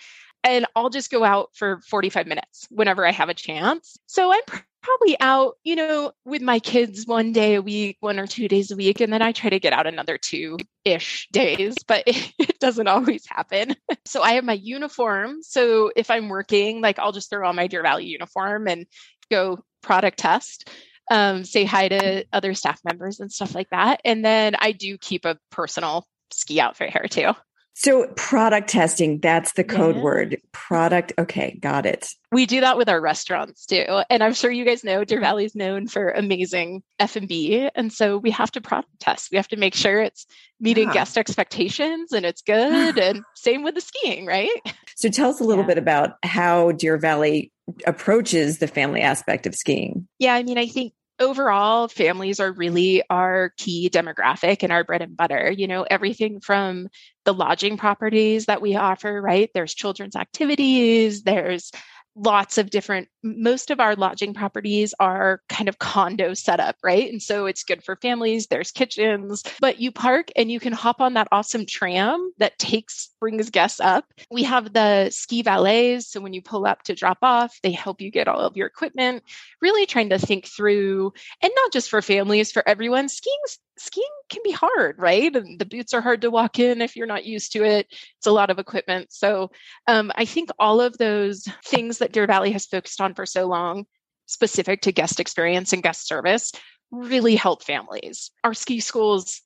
and 0.45 0.65
I'll 0.77 0.89
just 0.89 1.11
go 1.11 1.25
out 1.25 1.49
for 1.55 1.81
45 1.89 2.25
minutes 2.25 2.67
whenever 2.69 3.05
I 3.05 3.11
have 3.11 3.27
a 3.27 3.33
chance. 3.33 3.97
So 4.05 4.31
I'm 4.31 4.61
probably 4.85 5.19
out, 5.19 5.55
you 5.63 5.75
know, 5.75 6.11
with 6.25 6.41
my 6.41 6.59
kids 6.59 7.05
one 7.07 7.31
day 7.31 7.55
a 7.55 7.61
week, 7.61 7.97
one 8.01 8.19
or 8.19 8.27
two 8.27 8.47
days 8.47 8.71
a 8.71 8.75
week, 8.75 9.01
and 9.01 9.11
then 9.11 9.21
I 9.21 9.31
try 9.31 9.49
to 9.49 9.59
get 9.59 9.73
out 9.73 9.87
another 9.87 10.17
two 10.17 10.57
ish 10.83 11.27
days, 11.31 11.75
but 11.87 12.03
it, 12.07 12.59
doesn't 12.59 12.87
always 12.87 13.25
happen. 13.27 13.75
so 14.05 14.21
I 14.21 14.33
have 14.33 14.43
my 14.43 14.53
uniform. 14.53 15.37
So 15.41 15.91
if 15.95 16.09
I'm 16.09 16.29
working, 16.29 16.81
like 16.81 16.99
I'll 16.99 17.11
just 17.11 17.29
throw 17.29 17.47
on 17.47 17.55
my 17.55 17.67
Deer 17.67 17.83
Valley 17.83 18.05
uniform 18.05 18.67
and 18.67 18.85
go 19.29 19.63
product 19.81 20.19
test. 20.19 20.69
Um, 21.11 21.43
say 21.43 21.65
hi 21.65 21.89
to 21.89 22.25
other 22.33 22.55
staff 22.55 22.79
members 22.83 23.19
and 23.19 23.31
stuff 23.31 23.53
like 23.53 23.69
that. 23.69 24.01
And 24.03 24.25
then 24.25 24.55
I 24.57 24.71
do 24.71 24.97
keep 24.97 25.25
a 25.25 25.37
personal 25.51 26.07
ski 26.31 26.59
outfit 26.59 26.91
here 26.91 27.07
too. 27.07 27.33
So 27.77 28.07
product 28.15 28.69
testing, 28.69 29.19
that's 29.19 29.51
the 29.51 29.65
code 29.65 29.97
yeah. 29.97 30.01
word. 30.01 30.41
Product. 30.53 31.11
Okay, 31.19 31.59
got 31.61 31.85
it. 31.85 32.07
We 32.31 32.45
do 32.45 32.61
that 32.61 32.77
with 32.77 32.87
our 32.87 33.01
restaurants 33.01 33.65
too. 33.65 34.01
And 34.09 34.23
I'm 34.23 34.33
sure 34.33 34.49
you 34.49 34.63
guys 34.63 34.85
know 34.85 35.03
Deer 35.03 35.17
mm-hmm. 35.17 35.25
Valley 35.25 35.45
is 35.45 35.55
known 35.55 35.87
for 35.87 36.09
amazing 36.11 36.83
F&B. 36.99 37.69
And 37.75 37.91
so 37.91 38.17
we 38.17 38.31
have 38.31 38.49
to 38.51 38.61
product 38.61 38.97
test. 39.01 39.29
We 39.29 39.35
have 39.35 39.49
to 39.49 39.57
make 39.57 39.75
sure 39.75 39.99
it's 39.99 40.25
meeting 40.61 40.87
yeah. 40.87 40.93
guest 40.93 41.17
expectations 41.17 42.13
and 42.13 42.25
it's 42.25 42.41
good. 42.43 42.97
and 42.97 43.23
same 43.35 43.61
with 43.61 43.75
the 43.75 43.81
skiing, 43.81 44.25
right? 44.25 44.49
So 44.95 45.09
tell 45.09 45.29
us 45.29 45.41
a 45.41 45.43
little 45.43 45.65
yeah. 45.65 45.67
bit 45.67 45.77
about 45.77 46.11
how 46.23 46.71
Deer 46.71 46.97
Valley 46.97 47.51
approaches 47.85 48.59
the 48.59 48.67
family 48.67 49.01
aspect 49.01 49.45
of 49.45 49.53
skiing. 49.53 50.07
Yeah, 50.19 50.33
I 50.33 50.43
mean, 50.43 50.57
I 50.57 50.67
think 50.67 50.93
overall 51.19 51.87
families 51.87 52.39
are 52.39 52.51
really 52.51 53.01
our 53.09 53.53
key 53.57 53.89
demographic 53.89 54.63
and 54.63 54.71
our 54.71 54.83
bread 54.83 55.01
and 55.01 55.15
butter 55.15 55.49
you 55.51 55.67
know 55.67 55.83
everything 55.89 56.39
from 56.39 56.87
the 57.23 57.33
lodging 57.33 57.77
properties 57.77 58.45
that 58.45 58.61
we 58.61 58.75
offer 58.75 59.21
right? 59.21 59.49
There's 59.53 59.73
children's 59.73 60.15
activities 60.15 61.23
there's 61.23 61.71
lots 62.15 62.57
of 62.57 62.69
different 62.69 63.09
most 63.25 63.71
of 63.71 63.79
our 63.79 63.95
lodging 63.95 64.33
properties 64.33 64.93
are 64.99 65.41
kind 65.49 65.67
of 65.67 65.79
condo 65.79 66.33
setup 66.33 66.75
right 66.83 67.11
and 67.11 67.21
so 67.21 67.47
it's 67.47 67.63
good 67.63 67.83
for 67.83 67.95
families 67.95 68.47
there's 68.47 68.71
kitchens 68.71 69.43
but 69.59 69.79
you 69.79 69.91
park 69.91 70.29
and 70.35 70.51
you 70.51 70.59
can 70.59 70.71
hop 70.71 71.01
on 71.01 71.15
that 71.15 71.27
awesome 71.31 71.65
tram 71.65 72.31
that 72.37 72.57
takes 72.59 73.09
brings 73.19 73.49
guests 73.49 73.79
up 73.79 74.05
we 74.29 74.43
have 74.43 74.71
the 74.73 75.09
ski 75.09 75.41
valets 75.41 76.11
so 76.11 76.21
when 76.21 76.33
you 76.33 76.41
pull 76.41 76.67
up 76.67 76.83
to 76.83 76.93
drop 76.93 77.17
off 77.23 77.57
they 77.63 77.71
help 77.71 77.99
you 77.99 78.11
get 78.11 78.27
all 78.27 78.39
of 78.39 78.55
your 78.55 78.67
equipment 78.67 79.23
really 79.59 79.87
trying 79.87 80.09
to 80.09 80.19
think 80.19 80.45
through 80.45 81.11
and 81.41 81.51
not 81.55 81.73
just 81.73 81.89
for 81.89 82.01
families 82.01 82.51
for 82.51 82.67
everyone 82.67 83.09
skiing's 83.09 83.57
skiing 83.77 84.05
can 84.29 84.41
be 84.43 84.51
hard, 84.51 84.95
right? 84.97 85.35
And 85.35 85.59
the 85.59 85.65
boots 85.65 85.93
are 85.93 86.01
hard 86.01 86.21
to 86.21 86.31
walk 86.31 86.59
in 86.59 86.81
if 86.81 86.95
you're 86.95 87.07
not 87.07 87.25
used 87.25 87.51
to 87.53 87.63
it. 87.63 87.87
It's 88.17 88.27
a 88.27 88.31
lot 88.31 88.49
of 88.49 88.59
equipment. 88.59 89.11
So 89.11 89.51
um, 89.87 90.11
I 90.15 90.25
think 90.25 90.49
all 90.59 90.81
of 90.81 90.97
those 90.97 91.47
things 91.65 91.99
that 91.99 92.11
Deer 92.11 92.27
Valley 92.27 92.51
has 92.51 92.65
focused 92.65 93.01
on 93.01 93.13
for 93.15 93.25
so 93.25 93.45
long, 93.45 93.85
specific 94.25 94.81
to 94.81 94.91
guest 94.91 95.19
experience 95.19 95.73
and 95.73 95.83
guest 95.83 96.07
service, 96.07 96.51
really 96.91 97.35
help 97.35 97.63
families. 97.63 98.31
Our 98.43 98.53
ski 98.53 98.79
school's 98.79 99.41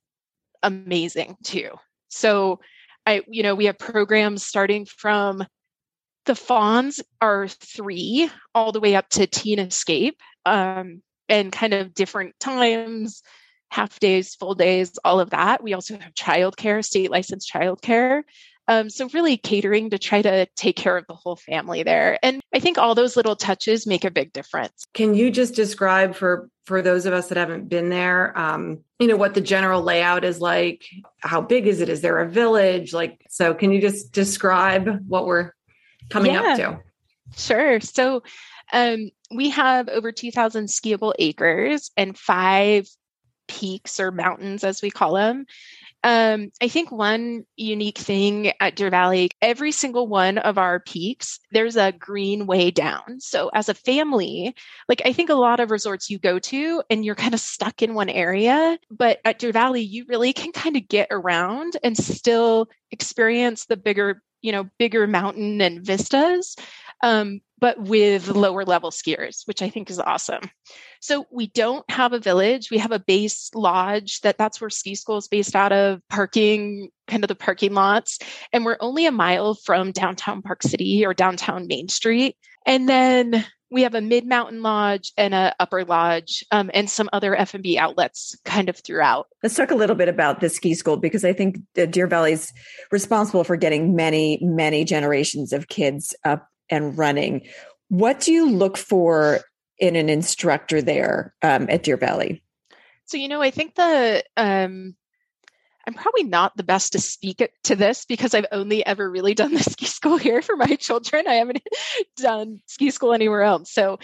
amazing 0.63 1.37
too. 1.43 1.69
So 2.09 2.59
I, 3.05 3.21
you 3.27 3.43
know, 3.43 3.55
we 3.55 3.65
have 3.65 3.77
programs 3.77 4.45
starting 4.45 4.85
from 4.85 5.45
the 6.25 6.35
fawns 6.35 7.01
are 7.21 7.47
three 7.47 8.29
all 8.53 8.71
the 8.71 8.79
way 8.79 8.95
up 8.95 9.09
to 9.09 9.25
teen 9.25 9.59
escape 9.59 10.19
um, 10.45 11.01
and 11.27 11.51
kind 11.51 11.73
of 11.73 11.93
different 11.93 12.39
times 12.39 13.23
half 13.71 13.99
days, 13.99 14.35
full 14.35 14.55
days, 14.55 14.97
all 15.03 15.19
of 15.19 15.29
that. 15.29 15.63
We 15.63 15.73
also 15.73 15.97
have 15.97 16.13
childcare, 16.13 16.83
state 16.83 17.11
licensed 17.11 17.51
childcare. 17.51 18.23
Um, 18.69 18.89
so 18.91 19.09
really 19.09 19.35
catering 19.35 19.89
to 19.89 19.97
try 19.97 20.21
to 20.21 20.45
take 20.55 20.75
care 20.75 20.95
of 20.95 21.07
the 21.07 21.15
whole 21.15 21.35
family 21.35 21.81
there. 21.81 22.19
And 22.21 22.39
I 22.53 22.59
think 22.59 22.77
all 22.77 22.93
those 22.93 23.17
little 23.17 23.35
touches 23.35 23.87
make 23.87 24.05
a 24.05 24.11
big 24.11 24.31
difference. 24.31 24.85
Can 24.93 25.15
you 25.15 25.31
just 25.31 25.55
describe 25.55 26.13
for 26.13 26.49
for 26.65 26.83
those 26.83 27.07
of 27.07 27.13
us 27.13 27.29
that 27.29 27.37
haven't 27.39 27.67
been 27.67 27.89
there, 27.89 28.37
um, 28.37 28.81
you 28.99 29.07
know, 29.07 29.17
what 29.17 29.33
the 29.33 29.41
general 29.41 29.81
layout 29.81 30.23
is 30.23 30.39
like? 30.39 30.85
How 31.17 31.41
big 31.41 31.65
is 31.65 31.81
it? 31.81 31.89
Is 31.89 32.01
there 32.01 32.19
a 32.19 32.29
village? 32.29 32.93
Like, 32.93 33.25
so 33.27 33.55
can 33.55 33.71
you 33.71 33.81
just 33.81 34.11
describe 34.11 35.03
what 35.07 35.25
we're 35.25 35.51
coming 36.11 36.33
yeah. 36.33 36.41
up 36.41 36.57
to? 36.57 36.79
Sure. 37.35 37.79
So 37.79 38.21
Um, 38.71 39.09
we 39.31 39.49
have 39.49 39.89
over 39.89 40.11
2,000 40.11 40.67
skiable 40.67 41.13
acres 41.17 41.89
and 41.97 42.15
five 42.15 42.87
peaks 43.47 43.99
or 43.99 44.11
mountains, 44.11 44.63
as 44.63 44.81
we 44.81 44.91
call 44.91 45.15
them. 45.15 45.45
Um, 46.03 46.51
I 46.61 46.69
think 46.69 46.91
one 46.91 47.43
unique 47.57 47.97
thing 47.97 48.53
at 48.61 48.75
Deer 48.75 48.89
Valley, 48.89 49.31
every 49.41 49.71
single 49.71 50.07
one 50.07 50.37
of 50.37 50.57
our 50.57 50.79
peaks, 50.79 51.39
there's 51.51 51.75
a 51.75 51.91
green 51.91 52.45
way 52.45 52.71
down. 52.71 53.19
So 53.19 53.49
as 53.53 53.67
a 53.67 53.73
family, 53.73 54.55
like 54.87 55.01
I 55.03 55.11
think 55.11 55.29
a 55.29 55.35
lot 55.35 55.59
of 55.59 55.71
resorts 55.71 56.09
you 56.09 56.17
go 56.17 56.39
to 56.39 56.83
and 56.89 57.03
you're 57.03 57.15
kind 57.15 57.33
of 57.33 57.41
stuck 57.41 57.81
in 57.81 57.93
one 57.93 58.09
area, 58.09 58.77
but 58.89 59.19
at 59.25 59.39
Deer 59.39 59.51
Valley, 59.51 59.81
you 59.81 60.05
really 60.07 60.31
can 60.31 60.53
kind 60.53 60.77
of 60.77 60.87
get 60.87 61.09
around 61.11 61.75
and 61.83 61.97
still 61.97 62.69
experience 62.91 63.65
the 63.65 63.77
bigger, 63.77 64.21
you 64.41 64.53
know, 64.53 64.69
bigger 64.77 65.05
mountain 65.05 65.59
and 65.59 65.85
vistas. 65.85 66.55
Um, 67.03 67.41
but 67.59 67.79
with 67.79 68.27
lower 68.27 68.63
level 68.63 68.91
skiers, 68.91 69.45
which 69.45 69.61
I 69.61 69.69
think 69.69 69.89
is 69.89 69.99
awesome. 69.99 70.41
So 71.01 71.25
we 71.31 71.47
don't 71.47 71.89
have 71.89 72.13
a 72.13 72.19
village. 72.19 72.69
We 72.71 72.77
have 72.77 72.91
a 72.91 72.99
base 72.99 73.49
lodge 73.53 74.21
that 74.21 74.37
that's 74.37 74.59
where 74.59 74.69
ski 74.69 74.95
school 74.95 75.17
is 75.17 75.27
based 75.27 75.55
out 75.55 75.71
of, 75.71 76.01
parking, 76.09 76.89
kind 77.07 77.23
of 77.23 77.27
the 77.27 77.35
parking 77.35 77.73
lots. 77.73 78.19
And 78.51 78.65
we're 78.65 78.77
only 78.79 79.05
a 79.05 79.11
mile 79.11 79.55
from 79.55 79.91
downtown 79.91 80.41
Park 80.41 80.63
City 80.63 81.05
or 81.05 81.13
downtown 81.13 81.67
Main 81.67 81.89
Street. 81.89 82.35
And 82.65 82.87
then 82.87 83.45
we 83.71 83.83
have 83.83 83.95
a 83.95 84.01
mid 84.01 84.25
mountain 84.25 84.61
lodge 84.61 85.11
and 85.17 85.33
a 85.33 85.55
upper 85.59 85.85
lodge 85.85 86.43
um, 86.51 86.71
and 86.73 86.89
some 86.89 87.09
other 87.13 87.35
f&b 87.35 87.77
outlets 87.77 88.35
kind 88.45 88.69
of 88.69 88.77
throughout 88.77 89.27
let's 89.43 89.55
talk 89.55 89.71
a 89.71 89.75
little 89.75 89.95
bit 89.95 90.09
about 90.09 90.39
the 90.39 90.49
ski 90.49 90.73
school 90.73 90.97
because 90.97 91.23
i 91.23 91.33
think 91.33 91.57
deer 91.91 92.07
valley's 92.07 92.51
responsible 92.91 93.43
for 93.43 93.55
getting 93.55 93.95
many 93.95 94.39
many 94.41 94.83
generations 94.83 95.53
of 95.53 95.67
kids 95.67 96.15
up 96.25 96.47
and 96.69 96.97
running. 96.97 97.47
What 97.89 98.19
do 98.19 98.31
you 98.31 98.49
look 98.49 98.77
for 98.77 99.39
in 99.77 99.95
an 99.95 100.09
instructor 100.09 100.81
there 100.81 101.33
um, 101.41 101.67
at 101.69 101.83
Deer 101.83 101.97
Valley? 101.97 102.43
So, 103.05 103.17
you 103.17 103.27
know, 103.27 103.41
I 103.41 103.49
think 103.49 103.75
the, 103.75 104.23
um, 104.37 104.95
I'm 105.87 105.93
probably 105.95 106.23
not 106.23 106.55
the 106.55 106.63
best 106.63 106.91
to 106.91 106.99
speak 106.99 107.41
to 107.63 107.75
this 107.75 108.05
because 108.05 108.35
I've 108.35 108.45
only 108.51 108.85
ever 108.85 109.09
really 109.09 109.33
done 109.33 109.53
the 109.53 109.63
ski 109.69 109.85
school 109.85 110.17
here 110.17 110.41
for 110.41 110.55
my 110.55 110.75
children. 110.75 111.27
I 111.27 111.35
haven't 111.35 111.61
done 112.17 112.61
ski 112.67 112.91
school 112.91 113.13
anywhere 113.13 113.41
else. 113.41 113.71
So, 113.71 113.99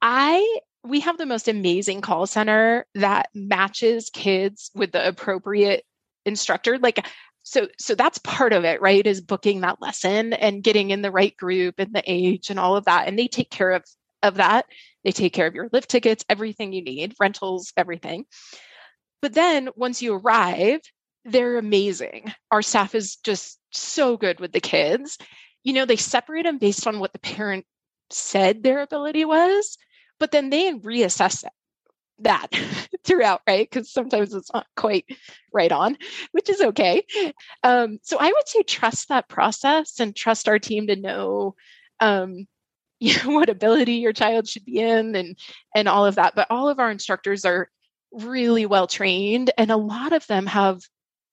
I 0.00 0.58
we 0.84 1.00
have 1.00 1.18
the 1.18 1.26
most 1.26 1.48
amazing 1.48 2.00
call 2.00 2.26
center 2.26 2.86
that 2.94 3.28
matches 3.34 4.10
kids 4.10 4.70
with 4.74 4.92
the 4.92 5.06
appropriate 5.06 5.84
instructor. 6.24 6.78
Like 6.78 7.04
so 7.48 7.66
so 7.78 7.94
that's 7.94 8.18
part 8.18 8.52
of 8.52 8.64
it 8.64 8.82
right 8.82 9.06
is 9.06 9.22
booking 9.22 9.62
that 9.62 9.80
lesson 9.80 10.34
and 10.34 10.62
getting 10.62 10.90
in 10.90 11.00
the 11.00 11.10
right 11.10 11.34
group 11.34 11.76
and 11.78 11.94
the 11.94 12.02
age 12.06 12.50
and 12.50 12.58
all 12.58 12.76
of 12.76 12.84
that. 12.84 13.08
And 13.08 13.18
they 13.18 13.26
take 13.26 13.50
care 13.50 13.72
of 13.72 13.84
of 14.22 14.34
that. 14.34 14.66
They 15.02 15.12
take 15.12 15.32
care 15.32 15.46
of 15.46 15.54
your 15.54 15.70
lift 15.72 15.88
tickets 15.88 16.26
everything 16.28 16.74
you 16.74 16.82
need 16.82 17.14
rentals 17.18 17.72
everything. 17.74 18.26
But 19.22 19.32
then 19.32 19.70
once 19.76 20.02
you 20.02 20.14
arrive 20.14 20.80
they're 21.24 21.56
amazing. 21.56 22.32
Our 22.50 22.62
staff 22.62 22.94
is 22.94 23.16
just 23.16 23.58
so 23.70 24.16
good 24.16 24.40
with 24.40 24.52
the 24.52 24.60
kids. 24.60 25.16
You 25.64 25.72
know 25.72 25.86
they 25.86 25.96
separate 25.96 26.42
them 26.42 26.58
based 26.58 26.86
on 26.86 27.00
what 27.00 27.14
the 27.14 27.18
parent 27.18 27.64
said 28.10 28.62
their 28.62 28.80
ability 28.82 29.24
was 29.24 29.78
but 30.18 30.32
then 30.32 30.50
they 30.50 30.72
reassess 30.72 31.44
it 31.44 31.52
that 32.20 32.48
throughout, 33.04 33.42
right? 33.46 33.68
Because 33.68 33.90
sometimes 33.90 34.34
it's 34.34 34.52
not 34.52 34.66
quite 34.76 35.06
right 35.52 35.72
on, 35.72 35.96
which 36.32 36.48
is 36.48 36.60
okay. 36.60 37.04
Um, 37.62 37.98
so 38.02 38.16
I 38.18 38.26
would 38.26 38.48
say 38.48 38.62
trust 38.62 39.08
that 39.08 39.28
process 39.28 40.00
and 40.00 40.14
trust 40.14 40.48
our 40.48 40.58
team 40.58 40.86
to 40.88 40.96
know, 40.96 41.54
um, 42.00 42.46
you 43.00 43.14
know, 43.22 43.30
what 43.30 43.48
ability 43.48 43.94
your 43.94 44.12
child 44.12 44.48
should 44.48 44.64
be 44.64 44.80
in 44.80 45.14
and 45.14 45.38
and 45.74 45.88
all 45.88 46.04
of 46.04 46.16
that. 46.16 46.34
But 46.34 46.48
all 46.50 46.68
of 46.68 46.80
our 46.80 46.90
instructors 46.90 47.44
are 47.44 47.70
really 48.10 48.66
well 48.66 48.88
trained, 48.88 49.50
and 49.56 49.70
a 49.70 49.76
lot 49.76 50.12
of 50.12 50.26
them 50.26 50.46
have 50.46 50.80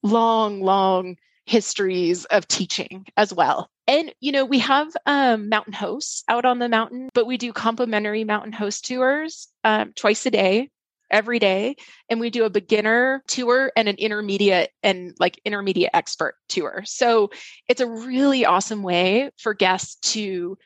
long, 0.03 0.61
long 0.61 1.17
histories 1.47 2.25
of 2.25 2.47
teaching 2.47 3.05
as 3.17 3.33
well. 3.33 3.69
And 3.87 4.13
you 4.19 4.31
know, 4.31 4.45
we 4.45 4.59
have 4.59 4.95
um, 5.07 5.49
mountain 5.49 5.73
hosts 5.73 6.23
out 6.27 6.45
on 6.45 6.59
the 6.59 6.69
mountain, 6.69 7.09
but 7.15 7.25
we 7.25 7.37
do 7.37 7.51
complimentary 7.51 8.23
mountain 8.23 8.51
host 8.51 8.85
tours 8.85 9.47
um, 9.63 9.93
twice 9.93 10.25
a 10.27 10.31
day 10.31 10.69
every 11.15 11.39
day 11.39 11.75
and 12.09 12.19
we 12.19 12.29
do 12.29 12.43
a 12.43 12.49
beginner 12.49 13.23
tour 13.27 13.71
and 13.77 13.87
an 13.87 13.95
intermediate 13.95 14.71
and 14.83 15.15
like 15.17 15.39
intermediate 15.45 15.91
expert 15.93 16.35
tour. 16.49 16.83
So 16.85 17.31
it's 17.69 17.79
a 17.79 17.87
really 17.87 18.45
awesome 18.45 18.83
way 18.83 19.31
for 19.37 19.53
guests 19.53 19.95
to 20.11 20.57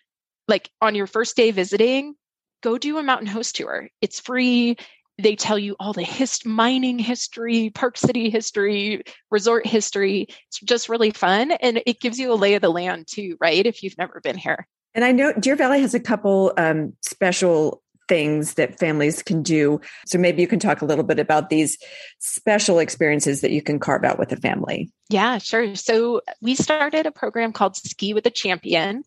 like 0.47 0.71
on 0.81 0.95
your 0.95 1.05
first 1.07 1.37
day 1.37 1.51
visiting 1.51 2.15
go 2.61 2.77
do 2.77 2.97
a 2.97 3.03
mountain 3.03 3.27
host 3.27 3.55
tour. 3.55 3.87
It's 4.01 4.19
free. 4.19 4.75
They 5.17 5.35
tell 5.35 5.59
you 5.59 5.75
all 5.79 5.93
the 5.93 6.03
hist- 6.03 6.45
mining 6.45 6.97
history 6.97 7.69
park 7.69 7.95
city 7.95 8.29
history 8.29 9.03
resort 9.29 9.67
history. 9.67 10.27
It's 10.47 10.59
just 10.61 10.89
really 10.89 11.11
fun 11.11 11.51
and 11.51 11.81
it 11.85 12.01
gives 12.01 12.19
you 12.19 12.33
a 12.33 12.35
lay 12.35 12.55
of 12.55 12.61
the 12.61 12.71
land 12.71 13.07
too 13.07 13.37
right 13.39 13.65
if 13.65 13.83
you've 13.83 13.97
never 13.97 14.19
been 14.21 14.37
here. 14.37 14.67
And 14.95 15.05
I 15.05 15.11
know 15.11 15.31
Deer 15.33 15.55
Valley 15.55 15.81
has 15.81 15.93
a 15.93 15.99
couple 15.99 16.53
um, 16.57 16.93
special 17.01 17.83
things 18.09 18.55
that 18.55 18.79
families 18.79 19.23
can 19.23 19.41
do. 19.41 19.79
So 20.05 20.17
maybe 20.17 20.41
you 20.41 20.47
can 20.47 20.59
talk 20.59 20.81
a 20.81 20.85
little 20.85 21.05
bit 21.05 21.19
about 21.19 21.49
these 21.49 21.77
special 22.17 22.79
experiences 22.79 23.41
that 23.41 23.51
you 23.51 23.61
can 23.61 23.79
carve 23.79 24.03
out 24.03 24.19
with 24.19 24.31
a 24.31 24.35
family. 24.35 24.91
Yeah, 25.09 25.37
sure. 25.37 25.75
So 25.75 26.21
we 26.41 26.55
started 26.55 27.05
a 27.05 27.11
program 27.11 27.53
called 27.53 27.75
Ski 27.77 28.13
with 28.13 28.25
a 28.25 28.31
Champion. 28.31 29.03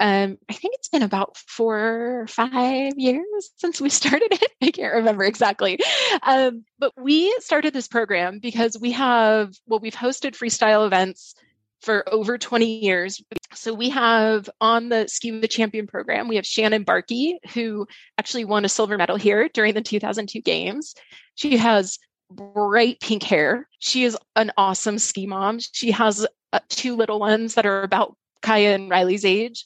Um, 0.00 0.38
I 0.48 0.52
think 0.54 0.74
it's 0.74 0.88
been 0.88 1.02
about 1.02 1.36
four 1.36 2.22
or 2.22 2.26
five 2.26 2.94
years 2.96 3.50
since 3.56 3.80
we 3.80 3.88
started 3.90 4.32
it. 4.32 4.52
I 4.60 4.70
can't 4.70 4.94
remember 4.94 5.24
exactly. 5.24 5.78
Um, 6.22 6.64
but 6.78 6.92
we 6.96 7.34
started 7.40 7.72
this 7.72 7.88
program 7.88 8.38
because 8.38 8.76
we 8.78 8.92
have, 8.92 9.54
well, 9.66 9.80
we've 9.80 9.94
hosted 9.94 10.32
freestyle 10.32 10.86
events 10.86 11.34
for 11.82 12.06
over 12.12 12.38
20 12.38 12.80
years. 12.80 13.22
So 13.56 13.74
we 13.74 13.88
have 13.90 14.48
on 14.60 14.88
the 14.88 15.08
Ski 15.08 15.38
the 15.40 15.48
Champion 15.48 15.86
program, 15.86 16.28
we 16.28 16.36
have 16.36 16.46
Shannon 16.46 16.84
Bahrke, 16.84 17.38
who 17.52 17.86
actually 18.18 18.44
won 18.44 18.64
a 18.64 18.68
silver 18.68 18.96
medal 18.96 19.16
here 19.16 19.48
during 19.48 19.74
the 19.74 19.82
2002 19.82 20.40
games. 20.42 20.94
She 21.34 21.56
has 21.56 21.98
bright 22.30 23.00
pink 23.00 23.22
hair. 23.22 23.68
She 23.78 24.04
is 24.04 24.16
an 24.34 24.52
awesome 24.56 24.98
ski 24.98 25.26
mom. 25.26 25.58
She 25.72 25.90
has 25.92 26.26
uh, 26.52 26.60
two 26.68 26.96
little 26.96 27.20
ones 27.20 27.54
that 27.54 27.66
are 27.66 27.82
about 27.82 28.16
Kaya 28.42 28.74
and 28.74 28.90
Riley's 28.90 29.24
age, 29.24 29.64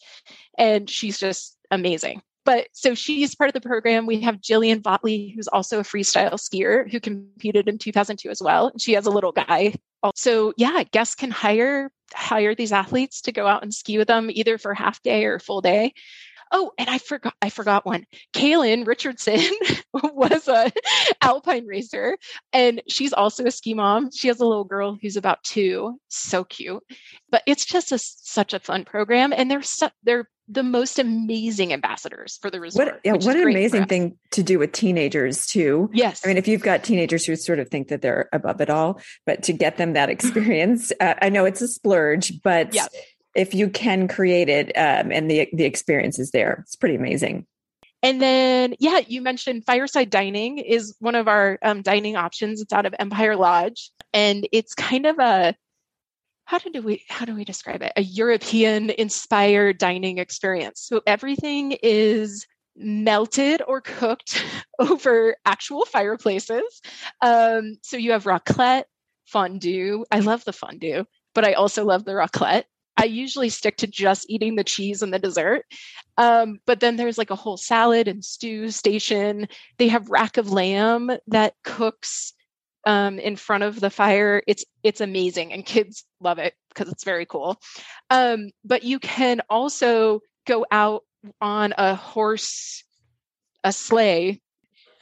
and 0.56 0.88
she's 0.88 1.18
just 1.18 1.56
amazing. 1.70 2.22
But 2.44 2.68
so 2.72 2.94
she's 2.94 3.34
part 3.34 3.48
of 3.48 3.54
the 3.54 3.60
program. 3.60 4.06
We 4.06 4.20
have 4.22 4.36
Jillian 4.36 4.80
Vogtli, 4.80 5.34
who's 5.34 5.48
also 5.48 5.80
a 5.80 5.82
freestyle 5.82 6.32
skier 6.32 6.90
who 6.90 6.98
competed 6.98 7.68
in 7.68 7.78
2002 7.78 8.30
as 8.30 8.42
well. 8.42 8.68
And 8.68 8.80
she 8.80 8.94
has 8.94 9.06
a 9.06 9.10
little 9.10 9.32
guy. 9.32 9.74
So 10.14 10.54
yeah, 10.56 10.82
guests 10.90 11.14
can 11.14 11.30
hire 11.30 11.90
hire 12.14 12.54
these 12.54 12.72
athletes 12.72 13.22
to 13.22 13.32
go 13.32 13.46
out 13.46 13.62
and 13.62 13.72
ski 13.72 13.98
with 13.98 14.08
them 14.08 14.30
either 14.30 14.58
for 14.58 14.74
half 14.74 15.02
day 15.02 15.24
or 15.24 15.38
full 15.38 15.60
day. 15.60 15.94
Oh, 16.52 16.72
and 16.78 16.90
I 16.90 16.98
forgot 16.98 17.34
I 17.40 17.50
forgot 17.50 17.86
one. 17.86 18.06
Kaylin 18.34 18.86
Richardson 18.86 19.40
was 19.92 20.48
a 20.48 20.72
alpine 21.22 21.66
racer 21.66 22.16
and 22.52 22.82
she's 22.88 23.12
also 23.12 23.44
a 23.46 23.50
ski 23.50 23.74
mom. 23.74 24.10
She 24.10 24.28
has 24.28 24.40
a 24.40 24.46
little 24.46 24.64
girl 24.64 24.98
who's 25.00 25.16
about 25.16 25.42
2. 25.44 25.98
So 26.08 26.44
cute. 26.44 26.82
But 27.30 27.42
it's 27.46 27.64
just 27.64 27.92
a, 27.92 27.98
such 27.98 28.52
a 28.52 28.60
fun 28.60 28.84
program 28.84 29.32
and 29.32 29.50
they're 29.50 29.62
su- 29.62 29.88
they're 30.02 30.28
the 30.50 30.62
most 30.64 30.98
amazing 30.98 31.72
ambassadors 31.72 32.38
for 32.42 32.50
the 32.50 32.58
resort. 32.58 32.86
What, 32.86 33.00
yeah, 33.04 33.12
what 33.12 33.36
an 33.36 33.42
amazing 33.42 33.86
thing 33.86 34.18
to 34.32 34.42
do 34.42 34.58
with 34.58 34.72
teenagers 34.72 35.46
too. 35.46 35.88
Yes. 35.92 36.22
I 36.24 36.28
mean, 36.28 36.38
if 36.38 36.48
you've 36.48 36.62
got 36.62 36.82
teenagers 36.82 37.24
who 37.24 37.36
sort 37.36 37.60
of 37.60 37.68
think 37.68 37.88
that 37.88 38.02
they're 38.02 38.28
above 38.32 38.60
it 38.60 38.68
all, 38.68 39.00
but 39.26 39.44
to 39.44 39.52
get 39.52 39.76
them 39.76 39.92
that 39.92 40.10
experience, 40.10 40.92
uh, 40.98 41.14
I 41.22 41.28
know 41.28 41.44
it's 41.44 41.62
a 41.62 41.68
splurge, 41.68 42.42
but 42.42 42.74
yeah. 42.74 42.86
If 43.40 43.54
you 43.54 43.70
can 43.70 44.06
create 44.06 44.50
it 44.50 44.68
um, 44.76 45.10
and 45.10 45.30
the, 45.30 45.48
the 45.52 45.64
experience 45.64 46.18
is 46.18 46.30
there, 46.30 46.60
it's 46.66 46.76
pretty 46.76 46.94
amazing. 46.94 47.46
And 48.02 48.20
then, 48.20 48.74
yeah, 48.78 49.00
you 49.06 49.22
mentioned 49.22 49.64
fireside 49.64 50.10
dining 50.10 50.58
is 50.58 50.94
one 51.00 51.14
of 51.14 51.26
our 51.26 51.58
um, 51.62 51.82
dining 51.82 52.16
options. 52.16 52.60
It's 52.60 52.72
out 52.72 52.86
of 52.86 52.94
Empire 52.98 53.36
Lodge, 53.36 53.90
and 54.12 54.46
it's 54.52 54.74
kind 54.74 55.06
of 55.06 55.18
a 55.18 55.54
how 56.44 56.58
do 56.58 56.82
we 56.82 57.04
how 57.08 57.24
do 57.24 57.34
we 57.34 57.44
describe 57.44 57.82
it? 57.82 57.92
A 57.96 58.02
European 58.02 58.90
inspired 58.90 59.78
dining 59.78 60.18
experience. 60.18 60.80
So 60.80 61.00
everything 61.06 61.72
is 61.82 62.46
melted 62.76 63.62
or 63.66 63.80
cooked 63.80 64.44
over 64.78 65.36
actual 65.44 65.84
fireplaces. 65.84 66.80
Um, 67.22 67.76
so 67.82 67.96
you 67.96 68.12
have 68.12 68.24
raclette, 68.24 68.84
fondue. 69.26 70.04
I 70.10 70.20
love 70.20 70.44
the 70.44 70.52
fondue, 70.52 71.04
but 71.34 71.44
I 71.44 71.52
also 71.52 71.84
love 71.84 72.04
the 72.04 72.12
raclette. 72.12 72.64
I 72.96 73.04
usually 73.04 73.48
stick 73.48 73.78
to 73.78 73.86
just 73.86 74.26
eating 74.28 74.56
the 74.56 74.64
cheese 74.64 75.02
and 75.02 75.12
the 75.12 75.18
dessert. 75.18 75.64
Um, 76.18 76.58
but 76.66 76.80
then 76.80 76.96
there's 76.96 77.16
like 77.18 77.30
a 77.30 77.36
whole 77.36 77.56
salad 77.56 78.08
and 78.08 78.24
stew 78.24 78.70
station. 78.70 79.48
They 79.78 79.88
have 79.88 80.10
rack 80.10 80.36
of 80.36 80.50
lamb 80.52 81.10
that 81.28 81.54
cooks 81.64 82.34
um, 82.86 83.18
in 83.18 83.36
front 83.36 83.62
of 83.64 83.80
the 83.80 83.90
fire. 83.90 84.42
It's 84.46 84.64
it's 84.82 85.00
amazing, 85.00 85.52
and 85.52 85.64
kids 85.64 86.04
love 86.20 86.38
it 86.38 86.54
because 86.70 86.90
it's 86.92 87.04
very 87.04 87.26
cool. 87.26 87.60
Um, 88.10 88.50
but 88.64 88.82
you 88.82 88.98
can 88.98 89.40
also 89.48 90.20
go 90.46 90.66
out 90.70 91.04
on 91.40 91.74
a 91.78 91.94
horse 91.94 92.84
a 93.64 93.72
sleigh. 93.72 94.40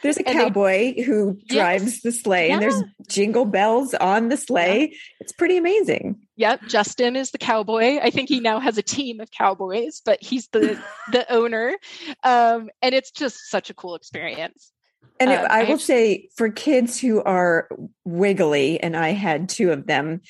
There's 0.02 0.16
a 0.18 0.28
And 0.28 0.38
they- 0.38 0.42
cowboy 0.44 1.02
who 1.02 1.38
Yes. 1.48 1.54
drives 1.56 2.00
the 2.02 2.12
sleigh, 2.12 2.50
and 2.50 2.62
there's 2.62 2.80
jingle 3.08 3.44
bells 3.44 3.94
on 3.94 4.28
the 4.28 4.36
sleigh. 4.36 4.94
It's 5.20 5.32
pretty 5.32 5.56
amazing. 5.56 6.20
Yep, 6.38 6.62
Justin 6.68 7.16
is 7.16 7.32
the 7.32 7.38
cowboy. 7.38 7.98
I 8.00 8.10
think 8.10 8.28
he 8.28 8.38
now 8.40 8.60
has 8.60 8.78
a 8.78 8.82
team 8.82 9.18
of 9.20 9.28
cowboys, 9.30 10.00
but 10.04 10.22
he's 10.22 10.46
the 10.52 10.80
the 11.12 11.30
owner. 11.32 11.76
Um, 12.22 12.70
and 12.80 12.94
it's 12.94 13.10
just 13.10 13.50
such 13.50 13.70
a 13.70 13.74
cool 13.74 13.96
experience. 13.96 14.72
And 15.20 15.30
Um, 15.30 15.46
I 15.50 15.60
I 15.60 15.62
will 15.64 15.72
actu- 15.72 15.78
say, 15.84 16.28
for 16.36 16.48
kids 16.48 17.00
who 17.00 17.20
are 17.24 17.68
wiggly, 18.04 18.80
and 18.80 18.96
I 18.96 19.08
had 19.10 19.48
two 19.48 19.72
of 19.72 19.86
them, 19.88 20.20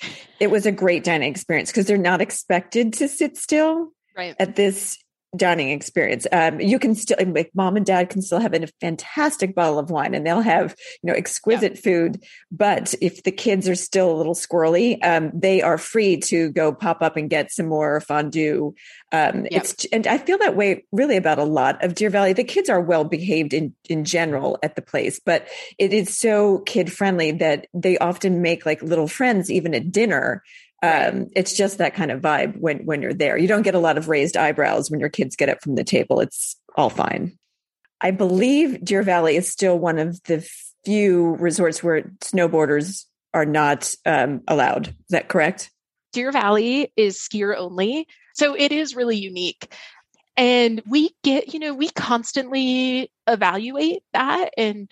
it 0.40 0.50
was 0.50 0.64
a 0.64 0.72
great 0.72 1.04
dining 1.04 1.30
experience 1.30 1.70
because 1.70 1.84
they're 1.86 1.98
not 1.98 2.22
expected 2.22 2.94
to 2.94 3.06
sit 3.08 3.36
still 3.36 3.92
Right. 4.16 4.34
at 4.40 4.56
this 4.56 4.96
dining 5.36 5.70
experience. 5.70 6.26
Um, 6.32 6.60
you 6.60 6.78
can 6.78 6.94
still, 6.94 7.16
like, 7.26 7.50
mom 7.54 7.76
and 7.76 7.84
dad 7.84 8.10
can 8.10 8.22
still 8.22 8.40
have 8.40 8.54
a 8.54 8.66
fantastic 8.80 9.54
bottle 9.54 9.78
of 9.78 9.90
wine, 9.90 10.14
and 10.14 10.26
they'll 10.26 10.40
have 10.40 10.74
you 11.02 11.08
know 11.08 11.14
exquisite 11.14 11.78
food. 11.78 12.22
But 12.50 12.94
if 13.00 13.22
the 13.22 13.32
kids 13.32 13.68
are 13.68 13.74
still 13.74 14.10
a 14.10 14.16
little 14.16 14.34
squirrely, 14.34 14.98
um, 15.04 15.30
they 15.34 15.62
are 15.62 15.78
free 15.78 16.18
to 16.18 16.50
go 16.50 16.72
pop 16.72 17.02
up 17.02 17.16
and 17.16 17.30
get 17.30 17.52
some 17.52 17.66
more 17.66 18.00
fondue. 18.00 18.74
Um, 19.12 19.46
Yep. 19.50 19.62
It's 19.62 19.84
and 19.86 20.06
I 20.06 20.18
feel 20.18 20.38
that 20.38 20.56
way 20.56 20.84
really 20.92 21.16
about 21.16 21.38
a 21.38 21.44
lot 21.44 21.82
of 21.82 21.94
Deer 21.94 22.10
Valley. 22.10 22.32
The 22.32 22.44
kids 22.44 22.68
are 22.68 22.80
well 22.80 23.04
behaved 23.04 23.54
in 23.54 23.74
in 23.88 24.04
general 24.04 24.58
at 24.62 24.76
the 24.76 24.82
place, 24.82 25.20
but 25.24 25.48
it 25.78 25.92
is 25.92 26.16
so 26.16 26.58
kid 26.60 26.92
friendly 26.92 27.32
that 27.32 27.66
they 27.72 27.96
often 27.98 28.42
make 28.42 28.66
like 28.66 28.82
little 28.82 29.08
friends 29.08 29.50
even 29.50 29.74
at 29.74 29.90
dinner. 29.90 30.42
Um, 30.82 31.26
it's 31.34 31.56
just 31.56 31.78
that 31.78 31.94
kind 31.94 32.10
of 32.10 32.20
vibe 32.20 32.56
when 32.58 32.84
when 32.84 33.02
you're 33.02 33.14
there. 33.14 33.36
You 33.36 33.48
don't 33.48 33.62
get 33.62 33.74
a 33.74 33.80
lot 33.80 33.98
of 33.98 34.08
raised 34.08 34.36
eyebrows 34.36 34.90
when 34.90 35.00
your 35.00 35.08
kids 35.08 35.34
get 35.34 35.48
up 35.48 35.60
from 35.60 35.74
the 35.74 35.84
table. 35.84 36.20
It's 36.20 36.56
all 36.76 36.90
fine. 36.90 37.36
I 38.00 38.12
believe 38.12 38.84
Deer 38.84 39.02
Valley 39.02 39.36
is 39.36 39.48
still 39.48 39.78
one 39.78 39.98
of 39.98 40.22
the 40.24 40.48
few 40.84 41.34
resorts 41.36 41.82
where 41.82 42.02
snowboarders 42.20 43.06
are 43.34 43.44
not 43.44 43.92
um, 44.06 44.42
allowed. 44.46 44.88
Is 44.88 44.94
that 45.10 45.28
correct? 45.28 45.70
Deer 46.12 46.32
Valley 46.32 46.92
is 46.96 47.18
skier 47.18 47.56
only. 47.56 48.06
So 48.34 48.54
it 48.54 48.72
is 48.72 48.94
really 48.94 49.16
unique. 49.16 49.72
And 50.36 50.80
we 50.86 51.10
get, 51.24 51.52
you 51.52 51.58
know, 51.58 51.74
we 51.74 51.88
constantly 51.90 53.10
evaluate 53.26 54.04
that 54.12 54.50
and 54.56 54.88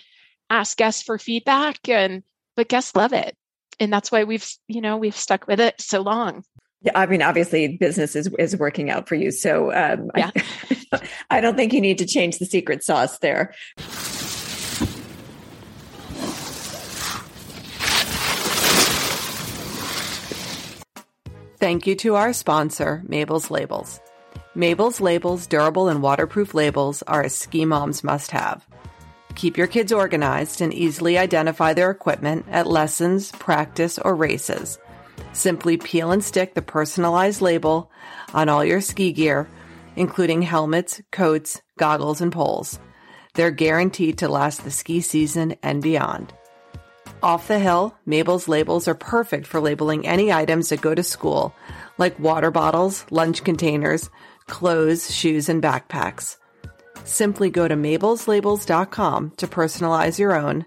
ask 0.51 0.77
guests 0.77 1.03
for 1.03 1.19
feedback 1.19 1.89
and 1.89 2.25
but 2.57 2.69
guests 2.69 2.97
love 2.97 3.13
it. 3.13 3.37
And 3.79 3.93
that's 3.93 4.11
why 4.11 4.25
we've, 4.25 4.47
you 4.69 4.81
know, 4.81 4.97
we've 4.97 5.17
stuck 5.17 5.47
with 5.47 5.61
it 5.61 5.81
so 5.81 6.01
long. 6.01 6.45
Yeah, 6.83 6.93
I 6.95 7.07
mean, 7.07 7.23
obviously, 7.23 7.77
business 7.77 8.15
is 8.15 8.29
is 8.39 8.57
working 8.57 8.91
out 8.91 9.09
for 9.09 9.15
you. 9.15 9.31
So, 9.31 9.73
um, 9.73 10.11
Yeah. 10.17 10.31
I, 10.93 11.01
I 11.31 11.41
don't 11.41 11.57
think 11.57 11.73
you 11.73 11.81
need 11.81 11.99
to 11.99 12.07
change 12.07 12.39
the 12.39 12.47
secret 12.47 12.85
sauce 12.85 13.19
there. 13.19 13.55
Thank 21.59 21.87
you 21.87 21.97
to 21.97 22.15
our 22.15 22.33
sponsor, 22.33 23.03
Mabel's 23.09 23.51
Labels. 23.51 24.01
Mabel's 24.55 25.01
Labels 25.01 25.47
durable 25.47 25.89
and 25.89 26.03
waterproof 26.03 26.55
labels 26.55 27.03
are 27.03 27.23
a 27.23 27.31
ski 27.31 27.65
mom's 27.65 28.05
must 28.05 28.31
have. 28.31 28.67
Keep 29.37 29.59
your 29.59 29.67
kids 29.67 29.93
organized 29.93 30.63
and 30.63 30.73
easily 30.73 31.19
identify 31.19 31.75
their 31.75 31.91
equipment 31.91 32.47
at 32.51 32.67
lessons, 32.67 33.31
practice, 33.33 33.99
or 33.99 34.15
races. 34.15 34.79
Simply 35.35 35.77
peel 35.77 36.11
and 36.11 36.25
stick 36.25 36.55
the 36.55 36.63
personalized 36.63 37.43
label 37.43 37.91
on 38.33 38.49
all 38.49 38.65
your 38.65 38.81
ski 38.81 39.13
gear, 39.13 39.47
including 39.95 40.41
helmets, 40.41 41.03
coats, 41.13 41.61
goggles, 41.79 42.23
and 42.23 42.33
poles. 42.33 42.79
They're 43.35 43.51
guaranteed 43.51 44.19
to 44.19 44.29
last 44.29 44.65
the 44.65 44.71
ski 44.71 45.03
season 45.03 45.57
and 45.63 45.83
beyond. 45.83 46.33
Off 47.23 47.49
the 47.49 47.59
hill, 47.59 47.95
Mabel's 48.07 48.49
labels 48.49 48.89
are 48.89 48.95
perfect 48.95 49.47
for 49.47 49.61
labeling 49.61 50.07
any 50.07 50.33
items 50.33 50.71
that 50.71 50.81
go 50.81 50.95
to 50.95 51.03
school, 51.03 51.55
like 51.99 52.19
water 52.19 52.51
bottles, 52.51 53.05
lunch 53.11 53.45
containers, 53.45 54.09
clothes, 54.47 55.15
shoes, 55.15 55.51
and 55.51 55.63
backpacks. 55.63 56.39
Simply 57.07 57.51
go 57.51 57.69
to 57.69 57.77
mabelslabels.com 57.77 59.31
to 59.37 59.47
personalize 59.47 60.19
your 60.19 60.35
own 60.35 60.65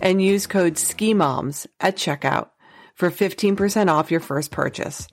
and 0.00 0.22
use 0.22 0.46
code 0.46 0.74
SKIMOMS 0.74 1.66
at 1.80 1.96
checkout 1.96 2.50
for 2.94 3.10
15% 3.10 3.88
off 3.88 4.10
your 4.10 4.20
first 4.20 4.52
purchase. 4.52 5.08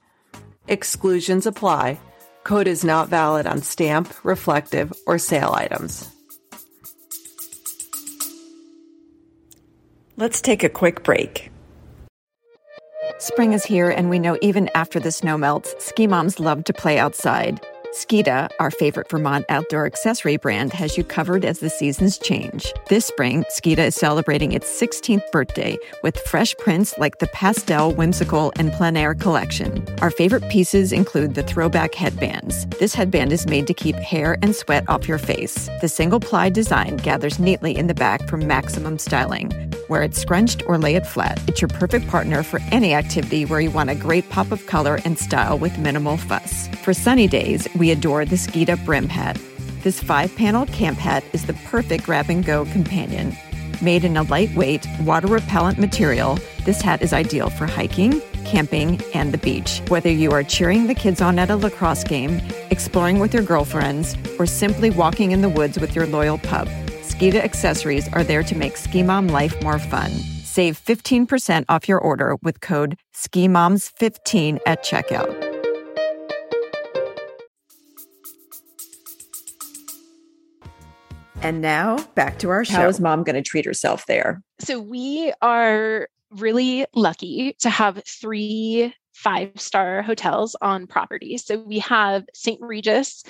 Exclusions 0.68 1.46
apply. 1.46 1.98
Code 2.44 2.68
is 2.68 2.84
not 2.84 3.08
valid 3.08 3.46
on 3.46 3.60
stamp, 3.62 4.14
reflective, 4.24 4.92
or 5.04 5.18
sale 5.18 5.52
items. 5.52 6.08
Let's 10.16 10.40
take 10.40 10.62
a 10.62 10.68
quick 10.68 11.02
break. 11.02 11.50
Spring 13.18 13.52
is 13.52 13.64
here, 13.64 13.90
and 13.90 14.10
we 14.10 14.20
know 14.20 14.38
even 14.42 14.70
after 14.76 15.00
the 15.00 15.10
snow 15.10 15.36
melts, 15.36 15.74
ski 15.84 16.06
moms 16.06 16.38
love 16.38 16.64
to 16.64 16.72
play 16.72 16.98
outside. 16.98 17.60
Skida, 17.92 18.48
our 18.58 18.70
favorite 18.70 19.10
Vermont 19.10 19.44
outdoor 19.50 19.84
accessory 19.84 20.38
brand, 20.38 20.72
has 20.72 20.96
you 20.96 21.04
covered 21.04 21.44
as 21.44 21.58
the 21.58 21.68
seasons 21.68 22.16
change. 22.16 22.72
This 22.88 23.04
spring, 23.04 23.44
Skida 23.50 23.88
is 23.88 23.94
celebrating 23.94 24.52
its 24.52 24.80
16th 24.80 25.30
birthday 25.30 25.76
with 26.02 26.18
fresh 26.20 26.56
prints 26.56 26.96
like 26.96 27.18
the 27.18 27.26
pastel, 27.34 27.92
whimsical, 27.92 28.50
and 28.56 28.72
plein 28.72 28.96
air 28.96 29.14
collection. 29.14 29.86
Our 30.00 30.10
favorite 30.10 30.48
pieces 30.48 30.90
include 30.90 31.34
the 31.34 31.42
throwback 31.42 31.94
headbands. 31.94 32.64
This 32.78 32.94
headband 32.94 33.30
is 33.30 33.46
made 33.46 33.66
to 33.66 33.74
keep 33.74 33.96
hair 33.96 34.38
and 34.40 34.56
sweat 34.56 34.88
off 34.88 35.06
your 35.06 35.18
face. 35.18 35.68
The 35.82 35.88
single 35.88 36.20
ply 36.20 36.48
design 36.48 36.96
gathers 36.96 37.38
neatly 37.38 37.76
in 37.76 37.88
the 37.88 37.94
back 37.94 38.26
for 38.26 38.38
maximum 38.38 38.98
styling. 38.98 39.52
Wear 39.90 40.02
it 40.02 40.14
scrunched 40.14 40.62
or 40.66 40.78
lay 40.78 40.94
it 40.94 41.06
flat. 41.06 41.38
It's 41.46 41.60
your 41.60 41.68
perfect 41.68 42.08
partner 42.08 42.42
for 42.42 42.60
any 42.70 42.94
activity 42.94 43.44
where 43.44 43.60
you 43.60 43.70
want 43.70 43.90
a 43.90 43.94
great 43.94 44.30
pop 44.30 44.50
of 44.50 44.66
color 44.66 44.98
and 45.04 45.18
style 45.18 45.58
with 45.58 45.76
minimal 45.76 46.16
fuss. 46.16 46.68
For 46.82 46.94
sunny 46.94 47.28
days, 47.28 47.68
we 47.82 47.90
adore 47.90 48.24
the 48.24 48.36
Skida 48.36 48.76
Brim 48.84 49.08
Hat. 49.08 49.36
This 49.82 50.00
five 50.00 50.32
panel 50.36 50.66
camp 50.66 50.98
hat 50.98 51.24
is 51.32 51.46
the 51.46 51.54
perfect 51.66 52.04
grab 52.04 52.30
and 52.30 52.44
go 52.44 52.64
companion. 52.66 53.36
Made 53.82 54.04
in 54.04 54.16
a 54.16 54.22
lightweight, 54.22 54.86
water 55.00 55.26
repellent 55.26 55.80
material, 55.80 56.38
this 56.64 56.80
hat 56.80 57.02
is 57.02 57.12
ideal 57.12 57.50
for 57.50 57.66
hiking, 57.66 58.22
camping, 58.44 59.00
and 59.14 59.32
the 59.32 59.38
beach. 59.38 59.82
Whether 59.88 60.10
you 60.10 60.30
are 60.30 60.44
cheering 60.44 60.86
the 60.86 60.94
kids 60.94 61.20
on 61.20 61.40
at 61.40 61.50
a 61.50 61.56
lacrosse 61.56 62.04
game, 62.04 62.40
exploring 62.70 63.18
with 63.18 63.34
your 63.34 63.42
girlfriends, 63.42 64.14
or 64.38 64.46
simply 64.46 64.90
walking 64.90 65.32
in 65.32 65.42
the 65.42 65.48
woods 65.48 65.76
with 65.76 65.96
your 65.96 66.06
loyal 66.06 66.38
pup, 66.38 66.68
Skida 67.02 67.42
accessories 67.42 68.08
are 68.12 68.22
there 68.22 68.44
to 68.44 68.54
make 68.54 68.76
ski 68.76 69.02
mom 69.02 69.26
life 69.26 69.60
more 69.60 69.80
fun. 69.80 70.12
Save 70.44 70.78
15% 70.78 71.64
off 71.68 71.88
your 71.88 71.98
order 71.98 72.36
with 72.42 72.60
code 72.60 72.96
SKIMOMS15 73.12 74.60
at 74.66 74.84
checkout. 74.84 75.51
And 81.42 81.60
now 81.60 81.98
back 82.14 82.38
to 82.38 82.50
our 82.50 82.64
show. 82.64 82.74
How 82.74 82.88
is 82.88 83.00
mom 83.00 83.24
going 83.24 83.34
to 83.34 83.42
treat 83.42 83.64
herself 83.64 84.06
there? 84.06 84.42
So 84.60 84.78
we 84.78 85.32
are 85.42 86.08
really 86.30 86.86
lucky 86.94 87.56
to 87.60 87.68
have 87.68 88.00
three 88.06 88.94
five 89.12 89.50
star 89.56 90.02
hotels 90.02 90.56
on 90.62 90.86
property. 90.86 91.36
So 91.38 91.58
we 91.58 91.80
have 91.80 92.24
St. 92.32 92.60
Regis, 92.60 93.24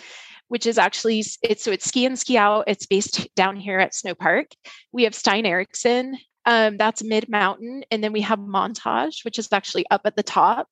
which 0.49 0.67
is 0.67 0.77
actually 0.77 1.25
it's 1.43 1.65
so 1.65 1.73
it's 1.73 1.87
ski 1.87 2.05
and 2.05 2.19
ski 2.19 2.37
out. 2.37 2.65
It's 2.67 2.85
based 2.85 3.35
down 3.35 3.57
here 3.57 3.79
at 3.79 3.95
Snow 3.95 4.15
Park. 4.15 4.49
We 4.93 5.05
have 5.05 5.15
Stein 5.15 5.47
Eriksen, 5.47 6.19
um, 6.45 6.77
that's 6.77 7.03
mid 7.03 7.31
mountain, 7.31 7.83
and 7.91 8.05
then 8.05 8.13
we 8.13 8.21
have 8.21 8.39
Montage, 8.39 9.25
which 9.25 9.39
is 9.39 9.49
actually 9.53 9.87
up 9.91 10.03
at 10.05 10.17
the 10.17 10.23
top. 10.23 10.69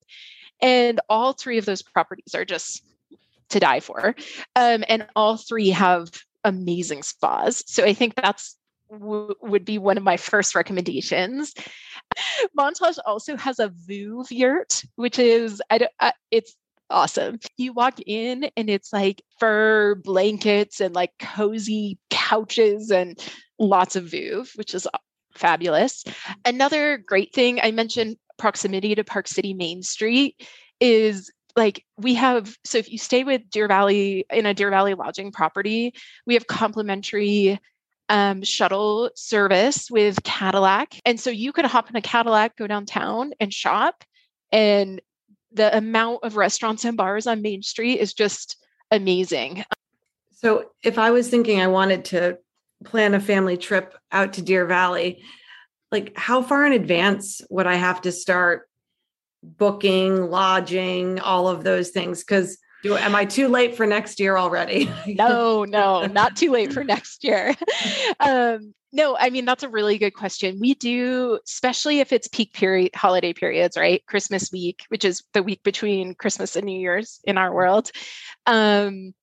And 0.61 1.01
all 1.09 1.33
three 1.33 1.57
of 1.57 1.65
those 1.65 1.81
properties 1.81 2.35
are 2.35 2.45
just 2.45 2.85
to 3.49 3.61
die 3.61 3.81
for, 3.81 4.15
um, 4.57 4.85
and 4.89 5.07
all 5.17 5.39
three 5.39 5.71
have 5.71 6.11
amazing 6.45 7.03
spas. 7.03 7.63
So 7.67 7.85
I 7.85 7.93
think 7.93 8.15
that's 8.15 8.57
w- 8.91 9.35
would 9.43 9.65
be 9.65 9.79
one 9.79 9.97
of 9.97 10.03
my 10.03 10.17
first 10.17 10.55
recommendations. 10.55 11.55
Montage 12.59 12.99
also 13.07 13.37
has 13.37 13.59
a 13.59 13.69
Veuve 13.69 14.31
yurt, 14.31 14.83
which 14.97 15.19
is 15.19 15.63
I 15.71 15.79
don't, 15.79 15.93
I, 16.01 16.13
it's 16.31 16.57
awesome. 16.91 17.39
You 17.57 17.73
walk 17.73 18.01
in 18.05 18.51
and 18.57 18.69
it's 18.69 18.93
like 18.93 19.23
fur 19.39 19.95
blankets 19.95 20.81
and 20.81 20.95
like 20.95 21.13
cozy 21.19 21.99
couches 22.11 22.91
and 22.91 23.19
lots 23.59 23.97
of 23.97 24.05
Veuve, 24.05 24.51
which 24.57 24.75
is 24.75 24.87
fabulous. 25.35 26.05
Another 26.45 26.99
great 26.99 27.33
thing 27.33 27.61
I 27.63 27.71
mentioned 27.71 28.17
proximity 28.39 28.95
to 28.95 29.05
Park 29.05 29.29
City 29.29 29.55
Main 29.55 29.83
Street 29.83 30.41
is 30.81 31.31
like 31.57 31.85
we 31.97 32.15
have 32.15 32.57
so 32.65 32.79
if 32.79 32.91
you 32.91 32.99
stay 32.99 33.25
with 33.25 33.49
Deer 33.51 33.69
Valley 33.69 34.25
in 34.31 34.47
a 34.47 34.55
Deer 34.55 34.71
Valley 34.71 34.95
lodging 34.95 35.33
property, 35.33 35.95
we 36.27 36.35
have 36.35 36.47
complimentary 36.47 37.59
um, 38.09 38.43
shuttle 38.43 39.11
service 39.15 39.91
with 39.91 40.23
Cadillac. 40.25 41.01
And 41.05 41.19
so 41.19 41.31
you 41.31 41.53
could 41.53 41.65
hop 41.65 41.89
in 41.89 41.97
a 41.97 42.03
Cadillac, 42.03 42.57
go 42.57 42.67
downtown 42.67 43.33
and 43.39 43.55
shop. 43.55 44.05
And 44.53 45.01
the 45.53 45.75
amount 45.77 46.25
of 46.25 46.37
restaurants 46.37 46.85
and 46.85 46.97
bars 46.97 47.27
on 47.27 47.41
Main 47.43 47.63
Street 47.63 48.01
is 48.01 48.13
just 48.13 48.57
amazing. 48.91 49.65
So 50.33 50.71
if 50.83 50.99
I 50.99 51.11
was 51.11 51.29
thinking 51.29 51.61
I 51.61 51.69
wanted 51.69 52.05
to 52.07 52.39
plan 52.85 53.15
a 53.15 53.21
family 53.21 53.57
trip 53.57 53.95
out 54.11 54.33
to 54.35 54.43
Deer 54.43 54.67
Valley, 54.67 55.23
like 55.93 56.17
how 56.17 56.43
far 56.43 56.67
in 56.67 56.73
advance 56.73 57.41
would 57.51 57.67
I 57.67 57.75
have 57.75 58.01
to 58.03 58.13
start 58.13 58.70
booking, 59.43 60.31
lodging, 60.31 61.21
all 61.21 61.49
of 61.49 61.65
those 61.65 61.91
things? 61.91 62.23
Because 62.23 62.59
do 62.83 62.97
am 62.97 63.15
I 63.15 63.25
too 63.25 63.49
late 63.49 63.77
for 63.77 63.87
next 63.87 64.21
year 64.21 64.37
already? 64.37 64.91
no, 65.07 65.65
no, 65.69 66.07
not 66.07 66.37
too 66.37 66.51
late 66.51 66.73
for 66.73 66.85
next 66.85 67.25
year. 67.25 67.55
Um, 68.19 68.75
no, 68.93 69.17
I 69.19 69.31
mean 69.31 69.45
that's 69.45 69.63
a 69.63 69.69
really 69.69 69.97
good 69.97 70.13
question. 70.13 70.59
We 70.61 70.75
do, 70.75 71.39
especially 71.47 72.01
if 72.01 72.13
it's 72.13 72.29
peak 72.29 72.53
period 72.53 72.91
holiday 72.95 73.33
periods, 73.33 73.77
right? 73.77 74.05
Christmas 74.07 74.51
week, 74.53 74.85
which 74.89 75.05
is 75.05 75.23
the 75.33 75.43
week 75.43 75.63
between 75.63 76.15
Christmas 76.15 76.57
and 76.57 76.67
New 76.67 76.79
Year's 76.79 77.21
in 77.25 77.39
our 77.39 77.55
world. 77.55 77.91
Um, 78.47 79.15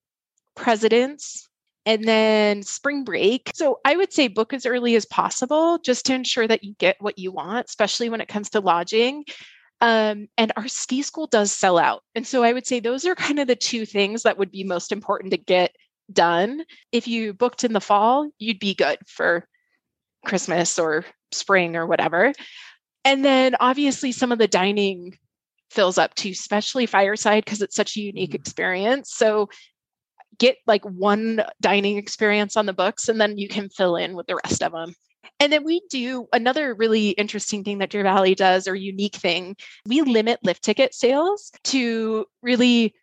presidents, 0.55 1.47
and 1.85 2.03
then 2.03 2.63
spring 2.63 3.05
break. 3.05 3.49
So 3.55 3.79
I 3.85 3.95
would 3.95 4.11
say 4.11 4.27
book 4.27 4.51
as 4.51 4.65
early 4.65 4.95
as 4.95 5.05
possible 5.05 5.79
just 5.79 6.05
to 6.07 6.13
ensure 6.13 6.45
that 6.47 6.63
you 6.63 6.75
get 6.79 6.97
what 6.99 7.17
you 7.17 7.31
want, 7.31 7.67
especially 7.67 8.09
when 8.09 8.19
it 8.19 8.27
comes 8.27 8.49
to 8.51 8.59
lodging. 8.59 9.23
Um, 9.79 10.27
and 10.37 10.51
our 10.57 10.67
ski 10.67 11.01
school 11.03 11.27
does 11.27 11.51
sell 11.51 11.77
out. 11.77 12.03
And 12.15 12.25
so 12.25 12.43
I 12.43 12.53
would 12.53 12.65
say 12.65 12.79
those 12.79 13.05
are 13.05 13.15
kind 13.15 13.39
of 13.39 13.47
the 13.47 13.55
two 13.55 13.85
things 13.85 14.23
that 14.23 14.37
would 14.37 14.51
be 14.51 14.63
most 14.63 14.91
important 14.91 15.31
to 15.31 15.37
get 15.37 15.75
done. 16.11 16.63
If 16.91 17.07
you 17.07 17.33
booked 17.33 17.63
in 17.63 17.73
the 17.73 17.81
fall, 17.81 18.29
you'd 18.39 18.59
be 18.59 18.73
good 18.73 18.97
for 19.07 19.47
Christmas 20.25 20.79
or 20.79 21.05
spring 21.31 21.75
or 21.75 21.85
whatever. 21.85 22.33
And 23.05 23.23
then 23.23 23.55
obviously 23.59 24.11
some 24.11 24.31
of 24.31 24.39
the 24.39 24.47
dining 24.47 25.17
fills 25.69 25.97
up 25.97 26.15
too, 26.15 26.29
especially 26.29 26.85
fireside 26.85 27.45
because 27.45 27.61
it's 27.61 27.75
such 27.75 27.97
a 27.97 28.01
unique 28.01 28.31
mm-hmm. 28.31 28.35
experience. 28.35 29.13
So 29.13 29.49
get 30.39 30.57
like 30.67 30.83
one 30.85 31.43
dining 31.61 31.97
experience 31.97 32.57
on 32.57 32.65
the 32.65 32.73
books 32.73 33.09
and 33.09 33.19
then 33.19 33.37
you 33.37 33.47
can 33.47 33.69
fill 33.69 33.95
in 33.95 34.15
with 34.15 34.27
the 34.27 34.39
rest 34.43 34.61
of 34.61 34.71
them. 34.71 34.93
And 35.39 35.53
then 35.53 35.63
we 35.63 35.81
do 35.89 36.27
another 36.33 36.73
really 36.73 37.09
interesting 37.11 37.63
thing 37.63 37.77
that 37.77 37.91
Deer 37.91 38.03
Valley 38.03 38.33
does, 38.33 38.67
or 38.67 38.75
unique 38.75 39.15
thing. 39.15 39.55
We 39.85 40.01
limit 40.01 40.39
lift 40.43 40.63
ticket 40.63 40.95
sales 40.95 41.51
to 41.65 42.25
really 42.41 42.95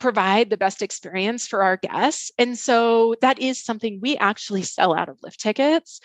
provide 0.00 0.50
the 0.50 0.56
best 0.56 0.82
experience 0.82 1.46
for 1.46 1.62
our 1.62 1.76
guests. 1.76 2.32
And 2.38 2.58
so 2.58 3.14
that 3.20 3.38
is 3.38 3.62
something 3.62 4.00
we 4.00 4.16
actually 4.16 4.62
sell 4.62 4.94
out 4.94 5.08
of 5.08 5.18
lift 5.22 5.38
tickets. 5.38 6.00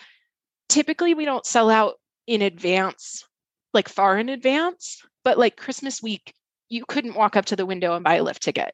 Typically, 0.68 1.14
we 1.14 1.24
don't 1.24 1.46
sell 1.46 1.70
out 1.70 1.94
in 2.26 2.42
advance, 2.42 3.26
like 3.72 3.88
far 3.88 4.18
in 4.18 4.28
advance, 4.28 5.02
but 5.24 5.38
like 5.38 5.56
Christmas 5.56 6.02
week, 6.02 6.34
you 6.68 6.84
couldn't 6.86 7.16
walk 7.16 7.34
up 7.34 7.46
to 7.46 7.56
the 7.56 7.66
window 7.66 7.94
and 7.94 8.04
buy 8.04 8.16
a 8.16 8.22
lift 8.22 8.42
ticket. 8.42 8.72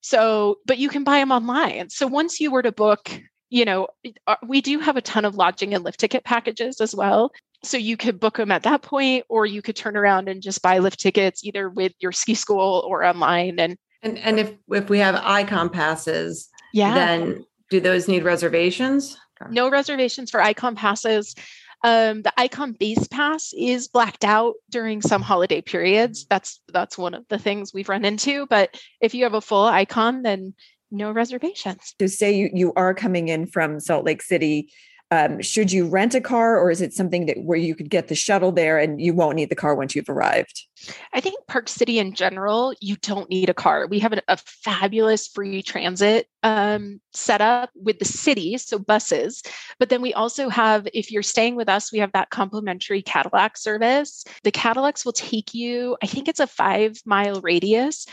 So, 0.00 0.56
but 0.66 0.78
you 0.78 0.88
can 0.88 1.04
buy 1.04 1.18
them 1.18 1.32
online. 1.32 1.90
So 1.90 2.06
once 2.06 2.40
you 2.40 2.50
were 2.50 2.62
to 2.62 2.72
book 2.72 3.20
you 3.50 3.64
know, 3.64 3.88
uh, 4.26 4.36
we 4.46 4.60
do 4.60 4.78
have 4.78 4.96
a 4.96 5.02
ton 5.02 5.24
of 5.24 5.36
lodging 5.36 5.74
and 5.74 5.84
lift 5.84 6.00
ticket 6.00 6.24
packages 6.24 6.80
as 6.80 6.94
well. 6.94 7.30
So 7.64 7.76
you 7.76 7.96
could 7.96 8.20
book 8.20 8.36
them 8.36 8.52
at 8.52 8.62
that 8.62 8.82
point, 8.82 9.24
or 9.28 9.44
you 9.44 9.62
could 9.62 9.76
turn 9.76 9.96
around 9.96 10.28
and 10.28 10.42
just 10.42 10.62
buy 10.62 10.78
lift 10.78 11.00
tickets 11.00 11.44
either 11.44 11.68
with 11.68 11.92
your 11.98 12.12
ski 12.12 12.34
school 12.34 12.84
or 12.86 13.04
online. 13.04 13.58
And 13.58 13.76
and 14.02 14.18
and 14.18 14.38
if 14.38 14.54
if 14.70 14.88
we 14.88 14.98
have 14.98 15.16
Ikon 15.16 15.72
passes, 15.72 16.48
yeah, 16.72 16.94
then 16.94 17.44
do 17.70 17.80
those 17.80 18.06
need 18.06 18.22
reservations? 18.22 19.18
No 19.50 19.70
reservations 19.70 20.30
for 20.30 20.40
Ikon 20.40 20.76
passes. 20.76 21.34
Um, 21.84 22.22
the 22.22 22.32
Ikon 22.36 22.76
base 22.78 23.06
pass 23.08 23.52
is 23.56 23.88
blacked 23.88 24.24
out 24.24 24.54
during 24.70 25.00
some 25.00 25.22
holiday 25.22 25.60
periods. 25.60 26.26
That's 26.28 26.60
that's 26.72 26.98
one 26.98 27.14
of 27.14 27.24
the 27.28 27.38
things 27.38 27.72
we've 27.72 27.88
run 27.88 28.04
into. 28.04 28.46
But 28.46 28.80
if 29.00 29.14
you 29.14 29.24
have 29.24 29.34
a 29.34 29.40
full 29.40 29.66
Ikon, 29.66 30.22
then 30.22 30.54
no 30.90 31.12
reservations. 31.12 31.94
To 31.98 32.08
say 32.08 32.34
you, 32.34 32.50
you 32.52 32.72
are 32.74 32.94
coming 32.94 33.28
in 33.28 33.46
from 33.46 33.80
Salt 33.80 34.04
Lake 34.04 34.22
City, 34.22 34.70
um, 35.10 35.40
should 35.40 35.72
you 35.72 35.88
rent 35.88 36.14
a 36.14 36.20
car 36.20 36.58
or 36.58 36.70
is 36.70 36.82
it 36.82 36.92
something 36.92 37.26
that 37.26 37.38
where 37.42 37.58
you 37.58 37.74
could 37.74 37.88
get 37.88 38.08
the 38.08 38.14
shuttle 38.14 38.52
there 38.52 38.78
and 38.78 39.00
you 39.00 39.14
won't 39.14 39.36
need 39.36 39.48
the 39.48 39.56
car 39.56 39.74
once 39.74 39.94
you've 39.94 40.08
arrived? 40.08 40.66
I 41.14 41.20
think 41.20 41.46
Park 41.46 41.68
City 41.68 41.98
in 41.98 42.12
general, 42.14 42.74
you 42.80 42.96
don't 42.96 43.30
need 43.30 43.48
a 43.48 43.54
car. 43.54 43.86
We 43.86 44.00
have 44.00 44.12
a, 44.12 44.22
a 44.28 44.36
fabulous 44.36 45.26
free 45.26 45.62
transit 45.62 46.26
um, 46.42 47.00
setup 47.14 47.70
with 47.74 47.98
the 47.98 48.04
city, 48.04 48.58
so 48.58 48.78
buses. 48.78 49.42
But 49.78 49.88
then 49.88 50.02
we 50.02 50.12
also 50.12 50.50
have, 50.50 50.86
if 50.92 51.10
you're 51.10 51.22
staying 51.22 51.56
with 51.56 51.70
us, 51.70 51.90
we 51.90 51.98
have 52.00 52.12
that 52.12 52.30
complimentary 52.30 53.00
Cadillac 53.00 53.56
service. 53.56 54.24
The 54.44 54.52
Cadillacs 54.52 55.06
will 55.06 55.12
take 55.12 55.54
you, 55.54 55.96
I 56.02 56.06
think 56.06 56.28
it's 56.28 56.40
a 56.40 56.46
five 56.46 56.98
mile 57.06 57.40
radius 57.40 58.06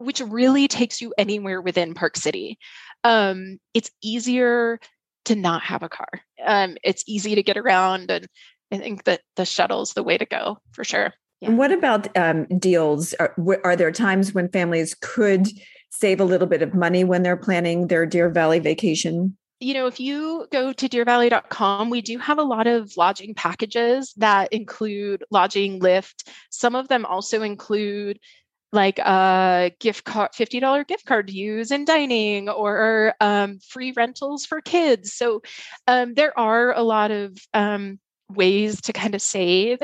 which 0.00 0.20
really 0.20 0.66
takes 0.66 1.00
you 1.00 1.12
anywhere 1.18 1.60
within 1.60 1.94
Park 1.94 2.16
City. 2.16 2.58
Um, 3.04 3.58
it's 3.74 3.90
easier 4.02 4.80
to 5.26 5.36
not 5.36 5.62
have 5.62 5.82
a 5.82 5.88
car. 5.88 6.08
Um, 6.44 6.76
it's 6.82 7.04
easy 7.06 7.34
to 7.34 7.42
get 7.42 7.58
around, 7.58 8.10
and 8.10 8.26
I 8.72 8.78
think 8.78 9.04
that 9.04 9.20
the 9.36 9.44
shuttle 9.44 9.82
is 9.82 9.92
the 9.92 10.02
way 10.02 10.16
to 10.16 10.24
go 10.24 10.58
for 10.72 10.84
sure. 10.84 11.12
Yeah. 11.40 11.48
And 11.48 11.58
what 11.58 11.72
about 11.72 12.16
um, 12.16 12.46
deals? 12.58 13.14
Are, 13.14 13.34
are, 13.64 13.76
there 13.76 13.92
times 13.92 14.34
when 14.34 14.48
families 14.48 14.94
could 15.00 15.48
save 15.90 16.20
a 16.20 16.24
little 16.24 16.46
bit 16.46 16.62
of 16.62 16.74
money 16.74 17.04
when 17.04 17.22
they're 17.22 17.36
planning 17.36 17.86
their 17.86 18.06
Deer 18.06 18.28
Valley 18.28 18.58
vacation? 18.58 19.36
You 19.62 19.74
know, 19.74 19.86
if 19.86 20.00
you 20.00 20.46
go 20.50 20.72
to 20.72 20.88
deervalley.com, 20.88 21.90
we 21.90 22.00
do 22.00 22.16
have 22.16 22.38
a 22.38 22.42
lot 22.42 22.66
of 22.66 22.96
lodging 22.96 23.34
packages 23.34 24.14
that 24.16 24.52
include 24.52 25.22
lodging, 25.30 25.80
lift. 25.80 26.30
Some 26.50 26.74
of 26.74 26.88
them 26.88 27.04
also 27.04 27.42
include 27.42 28.18
like 28.72 28.98
a 28.98 29.72
gift 29.80 30.04
card 30.04 30.30
$50 30.32 30.86
gift 30.86 31.04
card 31.04 31.26
to 31.28 31.32
use 31.32 31.70
in 31.70 31.84
dining 31.84 32.48
or 32.48 33.14
um, 33.20 33.58
free 33.58 33.92
rentals 33.92 34.46
for 34.46 34.60
kids. 34.60 35.12
So 35.12 35.42
um, 35.86 36.14
there 36.14 36.38
are 36.38 36.72
a 36.72 36.82
lot 36.82 37.10
of 37.10 37.36
um, 37.52 37.98
ways 38.28 38.80
to 38.82 38.92
kind 38.92 39.14
of 39.14 39.22
save. 39.22 39.78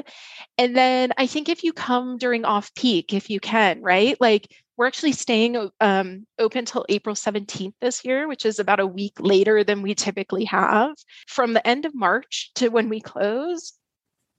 And 0.59 0.77
then 0.77 1.13
i 1.19 1.27
think 1.27 1.49
if 1.49 1.65
you 1.65 1.73
come 1.73 2.17
during 2.19 2.45
off 2.45 2.75
peak 2.75 3.13
if 3.13 3.29
you 3.31 3.41
can 3.41 3.83
right? 3.83 4.17
Like 4.21 4.53
we're 4.77 4.87
actually 4.87 5.13
staying 5.13 5.71
um, 5.81 6.27
open 6.39 6.65
till 6.65 6.85
april 6.89 7.15
17th 7.15 7.75
this 7.81 8.05
year 8.05 8.29
which 8.29 8.45
is 8.45 8.59
about 8.59 8.81
a 8.81 8.87
week 8.87 9.15
later 9.19 9.65
than 9.65 9.83
we 9.83 9.95
typically 9.95 10.45
have. 10.45 10.95
From 11.27 11.55
the 11.55 11.67
end 11.67 11.87
of 11.87 11.95
march 11.95 12.53
to 12.57 12.69
when 12.69 12.89
we 12.89 13.01
close 13.01 13.73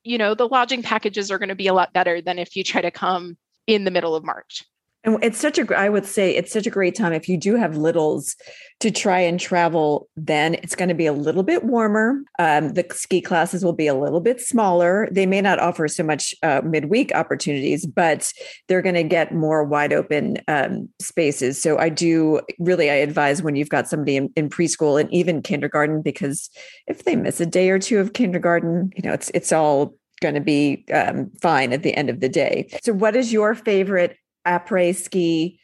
you 0.04 0.18
know 0.18 0.34
the 0.34 0.48
lodging 0.48 0.84
packages 0.84 1.30
are 1.32 1.38
going 1.38 1.50
to 1.50 1.56
be 1.56 1.68
a 1.68 1.74
lot 1.74 1.92
better 1.92 2.22
than 2.22 2.40
if 2.40 2.56
you 2.56 2.64
try 2.64 2.82
to 2.82 2.92
come 2.92 3.36
in 3.68 3.84
the 3.84 3.92
middle 3.92 4.16
of 4.16 4.24
March. 4.24 4.64
And 5.04 5.24
it's 5.24 5.38
such 5.38 5.58
a, 5.58 5.78
I 5.78 5.88
would 5.88 6.06
say 6.06 6.36
it's 6.36 6.52
such 6.52 6.68
a 6.68 6.72
great 6.72 6.94
time 6.94 7.14
if 7.14 7.30
you 7.30 7.38
do 7.38 7.56
have 7.56 7.78
littles 7.78 8.36
to 8.82 8.92
try 8.92 9.20
and 9.20 9.40
travel. 9.40 10.10
Then 10.18 10.56
it's 10.56 10.76
going 10.76 10.90
to 10.90 10.96
be 10.96 11.06
a 11.06 11.14
little 11.14 11.44
bit 11.44 11.64
warmer. 11.64 12.24
Um, 12.40 12.74
the 12.74 12.86
ski 12.92 13.22
classes 13.22 13.64
will 13.64 13.74
be 13.74 13.88
a 13.88 13.94
little 13.94 14.20
bit 14.20 14.42
smaller. 14.42 15.08
They 15.10 15.26
may 15.26 15.40
not 15.40 15.60
offer 15.60 15.88
so 15.88 16.04
much 16.04 16.36
uh, 16.44 16.62
midweek 16.66 17.14
opportunities, 17.16 17.86
but 17.86 18.34
they're 18.68 18.82
going 18.82 18.96
to 18.96 19.04
get 19.04 19.34
more 19.34 19.64
wide 19.64 19.94
open 19.94 20.40
um, 20.50 20.90
spaces. 21.00 21.62
So 21.62 21.78
I 21.78 21.88
do 21.88 22.42
really, 22.60 22.90
I 22.90 22.96
advise 22.96 23.42
when 23.42 23.56
you've 23.56 23.70
got 23.70 23.88
somebody 23.88 24.18
in, 24.18 24.30
in 24.36 24.50
preschool 24.50 25.00
and 25.00 25.14
even 25.14 25.42
kindergarten, 25.42 26.02
because 26.02 26.50
if 26.86 27.06
they 27.06 27.16
miss 27.16 27.40
a 27.40 27.46
day 27.46 27.70
or 27.70 27.80
two 27.80 28.00
of 28.00 28.12
kindergarten, 28.12 28.92
you 28.96 29.04
know, 29.04 29.14
it's 29.14 29.30
it's 29.34 29.54
all 29.54 29.96
going 30.22 30.36
to 30.36 30.42
be 30.42 30.86
um, 30.94 31.32
fine 31.42 31.74
at 31.74 31.84
the 31.84 31.96
end 31.96 32.10
of 32.10 32.20
the 32.20 32.30
day. 32.30 32.70
So, 32.84 32.94
what 32.94 33.16
is 33.16 33.32
your 33.32 33.56
favorite 33.56 34.18
après 34.46 34.96
ski 34.96 35.60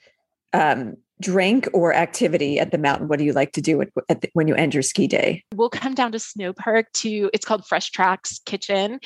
um, 0.53 0.95
drink 1.21 1.67
or 1.73 1.93
activity 1.93 2.59
at 2.59 2.71
the 2.71 2.77
mountain? 2.77 3.07
What 3.07 3.19
do 3.19 3.25
you 3.25 3.33
like 3.33 3.53
to 3.53 3.61
do 3.61 3.81
at 3.81 4.21
the, 4.21 4.29
when 4.33 4.47
you 4.47 4.55
end 4.55 4.73
your 4.73 4.83
ski 4.83 5.07
day? 5.07 5.43
We'll 5.53 5.69
come 5.69 5.95
down 5.95 6.11
to 6.11 6.19
Snow 6.19 6.53
Park 6.53 6.87
to 6.95 7.29
it's 7.33 7.45
called 7.45 7.65
Fresh 7.65 7.91
Tracks 7.91 8.39
Kitchen, 8.45 8.99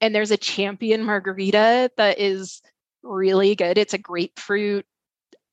and 0.00 0.14
there's 0.14 0.30
a 0.30 0.36
champion 0.36 1.04
margarita 1.04 1.90
that 1.96 2.18
is 2.18 2.62
really 3.02 3.54
good. 3.54 3.78
It's 3.78 3.94
a 3.94 3.98
grapefruit. 3.98 4.86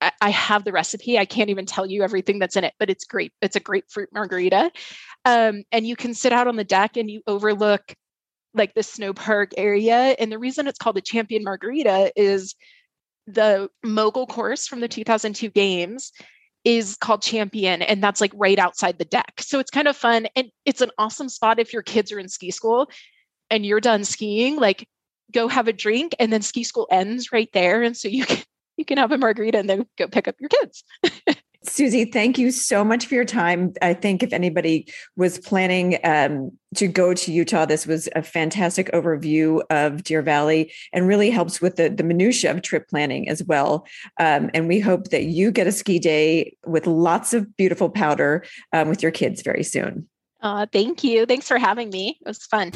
I, 0.02 0.12
I 0.22 0.30
have 0.30 0.66
the 0.66 0.72
recipe. 0.72 1.18
I 1.18 1.26
can't 1.26 1.50
even 1.50 1.66
tell 1.66 1.86
you 1.86 2.04
everything 2.04 2.40
that's 2.40 2.56
in 2.56 2.64
it, 2.64 2.74
but 2.80 2.90
it's 2.90 3.06
great. 3.06 3.32
It's 3.42 3.56
a 3.56 3.62
grapefruit 3.62 4.10
margarita. 4.14 4.72
Um, 5.24 5.64
and 5.72 5.88
you 5.88 5.96
can 5.96 6.14
sit 6.14 6.34
out 6.34 6.48
on 6.48 6.56
the 6.56 6.64
deck 6.64 6.98
and 6.98 7.10
you 7.10 7.22
overlook 7.28 7.96
like 8.56 8.74
the 8.74 8.84
snow 8.84 9.14
park 9.14 9.52
area. 9.58 10.16
And 10.20 10.32
the 10.32 10.40
reason 10.40 10.68
it's 10.68 10.80
called 10.80 10.96
the 10.96 11.02
Champion 11.02 11.44
Margarita 11.44 12.12
is 12.16 12.56
the 13.28 13.70
mogul 13.84 14.28
course 14.28 14.68
from 14.68 14.80
the 14.82 14.88
2002 14.88 15.50
games 15.50 16.12
is 16.64 16.96
called 16.98 17.22
Champion, 17.22 17.82
and 17.84 18.04
that's 18.04 18.22
like 18.22 18.32
right 18.36 18.58
outside 18.58 18.98
the 18.98 19.06
deck. 19.06 19.34
So 19.40 19.60
it's 19.60 19.70
kind 19.72 19.88
of 19.88 19.96
fun. 19.96 20.28
And 20.36 20.50
it's 20.66 20.82
an 20.82 20.92
awesome 20.98 21.30
spot 21.30 21.60
if 21.60 21.74
your 21.74 21.84
kids 21.84 22.12
are 22.12 22.20
in 22.20 22.28
ski 22.28 22.52
school 22.52 22.90
and 23.50 23.66
you're 23.66 23.80
done 23.80 24.04
skiing, 24.04 24.58
like 24.58 24.88
go 25.32 25.48
have 25.48 25.68
a 25.68 25.74
drink 25.74 26.16
and 26.20 26.34
then 26.34 26.42
ski 26.42 26.64
school 26.64 26.88
ends 26.92 27.32
right 27.32 27.50
there. 27.54 27.84
And 27.84 27.96
so 27.96 28.08
you 28.08 28.26
can 28.26 28.44
you 28.78 28.86
can 28.86 28.98
have 28.98 29.12
a 29.12 29.18
margarita 29.18 29.60
and 29.60 29.70
then 29.70 29.86
go 29.98 30.08
pick 30.08 30.28
up 30.28 30.36
your 30.40 30.50
kids. 30.50 30.84
Susie, 31.68 32.06
thank 32.06 32.38
you 32.38 32.52
so 32.52 32.84
much 32.84 33.06
for 33.06 33.16
your 33.16 33.26
time. 33.26 33.74
I 33.82 33.94
think 33.94 34.24
if 34.24 34.34
anybody 34.34 34.88
was 35.16 35.40
planning 35.40 35.98
um, 36.04 36.52
to 36.76 36.88
go 36.88 37.14
to 37.14 37.32
Utah, 37.32 37.66
this 37.66 37.88
was 37.88 38.10
a 38.16 38.22
fantastic 38.22 38.92
overview 38.92 39.62
of 39.70 40.04
Deer 40.04 40.22
Valley 40.22 40.72
and 40.94 41.08
really 41.08 41.30
helps 41.30 41.62
with 41.62 41.76
the, 41.76 41.90
the 41.90 42.04
minutia 42.04 42.52
of 42.52 42.62
trip 42.62 42.88
planning 42.88 43.30
as 43.30 43.44
well. 43.44 43.86
Um, 44.20 44.50
and 44.54 44.68
we 44.68 44.80
hope 44.80 45.10
that 45.10 45.26
you 45.26 45.52
get 45.52 45.68
a 45.68 45.72
ski 45.72 46.00
day 46.00 46.56
with 46.66 46.88
lots 46.88 47.34
of 47.34 47.56
beautiful 47.58 47.90
powder 47.90 48.44
um, 48.74 48.90
with 48.90 49.02
your 49.02 49.12
kids 49.12 49.42
very 49.42 49.64
soon. 49.64 50.08
Uh, 50.42 50.66
thank 50.72 51.04
you. 51.04 51.26
Thanks 51.26 51.48
for 51.48 51.58
having 51.58 51.90
me. 51.90 52.18
It 52.22 52.28
was 52.28 52.44
fun. 52.46 52.72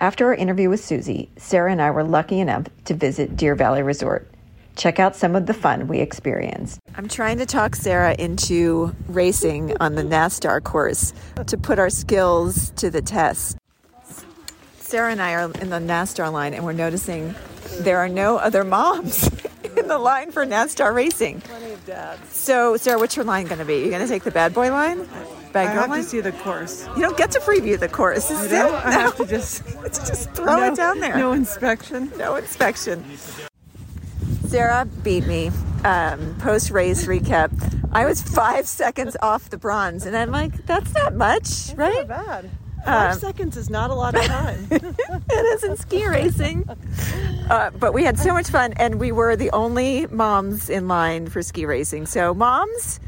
After 0.00 0.26
our 0.26 0.34
interview 0.34 0.70
with 0.70 0.84
Susie, 0.84 1.28
Sarah 1.36 1.72
and 1.72 1.82
I 1.82 1.90
were 1.90 2.04
lucky 2.04 2.38
enough 2.38 2.66
to 2.84 2.94
visit 2.94 3.36
Deer 3.36 3.56
Valley 3.56 3.82
Resort. 3.82 4.30
Check 4.76 5.00
out 5.00 5.16
some 5.16 5.34
of 5.34 5.46
the 5.46 5.54
fun 5.54 5.88
we 5.88 5.98
experienced. 5.98 6.78
I'm 6.94 7.08
trying 7.08 7.38
to 7.38 7.46
talk 7.46 7.74
Sarah 7.74 8.14
into 8.16 8.94
racing 9.08 9.76
on 9.80 9.96
the 9.96 10.04
NASTAR 10.04 10.62
course 10.62 11.12
to 11.48 11.56
put 11.56 11.80
our 11.80 11.90
skills 11.90 12.70
to 12.76 12.90
the 12.90 13.02
test. 13.02 13.58
Sarah 14.78 15.10
and 15.10 15.20
I 15.20 15.32
are 15.34 15.50
in 15.60 15.68
the 15.68 15.80
NASTAR 15.80 16.32
line 16.32 16.54
and 16.54 16.64
we're 16.64 16.74
noticing 16.74 17.34
there 17.80 17.98
are 17.98 18.08
no 18.08 18.36
other 18.36 18.62
moms 18.62 19.28
in 19.76 19.88
the 19.88 19.98
line 19.98 20.30
for 20.30 20.46
NASTAR 20.46 20.94
racing. 20.94 21.40
Plenty 21.40 21.72
of 21.72 21.84
dads. 21.84 22.36
So, 22.36 22.76
Sarah, 22.76 23.00
what's 23.00 23.16
your 23.16 23.24
line 23.24 23.46
going 23.46 23.58
to 23.58 23.64
be? 23.64 23.80
You're 23.80 23.90
going 23.90 24.02
to 24.02 24.08
take 24.08 24.22
the 24.22 24.30
bad 24.30 24.54
boy 24.54 24.70
line? 24.70 25.08
Bad 25.64 25.70
I 25.70 25.74
girl 25.74 25.88
have 25.88 26.04
to 26.04 26.08
see 26.08 26.20
the 26.20 26.32
course. 26.32 26.86
you 26.96 27.02
don't 27.02 27.16
get 27.16 27.30
to 27.32 27.40
preview 27.40 27.78
the 27.78 27.88
course. 27.88 28.28
This 28.28 28.42
is 28.44 28.52
I 28.52 28.66
it. 28.66 28.72
I 28.72 28.92
have 29.04 29.16
to 29.16 29.26
just 29.26 29.64
just 30.06 30.30
throw 30.32 30.56
no, 30.56 30.72
it 30.72 30.76
down 30.76 31.00
there. 31.00 31.16
No 31.16 31.32
inspection. 31.32 32.12
No 32.16 32.36
inspection. 32.36 33.04
Sarah 34.46 34.86
beat 35.02 35.26
me. 35.26 35.50
Um, 35.84 36.36
Post 36.40 36.70
race 36.70 37.06
recap. 37.06 37.50
I 37.92 38.04
was 38.04 38.20
five 38.22 38.66
seconds 38.66 39.16
off 39.22 39.50
the 39.50 39.58
bronze, 39.58 40.06
and 40.06 40.16
I'm 40.16 40.30
like, 40.30 40.66
that's 40.66 40.92
not 40.94 41.14
much, 41.14 41.72
right? 41.76 42.06
Not 42.06 42.26
bad. 42.26 42.50
Five 42.84 43.12
Um, 43.14 43.18
seconds 43.18 43.56
is 43.56 43.68
not 43.70 43.90
a 43.90 43.94
lot 43.94 44.14
of 44.14 44.22
time. 44.24 44.66
it 44.70 45.46
is 45.54 45.64
in 45.64 45.76
ski 45.76 46.06
racing. 46.06 46.64
Uh, 47.48 47.70
but 47.70 47.94
we 47.94 48.04
had 48.04 48.18
so 48.18 48.34
much 48.34 48.46
fun, 48.48 48.74
and 48.76 49.00
we 49.00 49.10
were 49.10 49.34
the 49.34 49.50
only 49.52 50.06
moms 50.08 50.68
in 50.68 50.86
line 50.86 51.26
for 51.28 51.40
ski 51.40 51.64
racing. 51.64 52.04
So, 52.04 52.34
moms, 52.34 53.00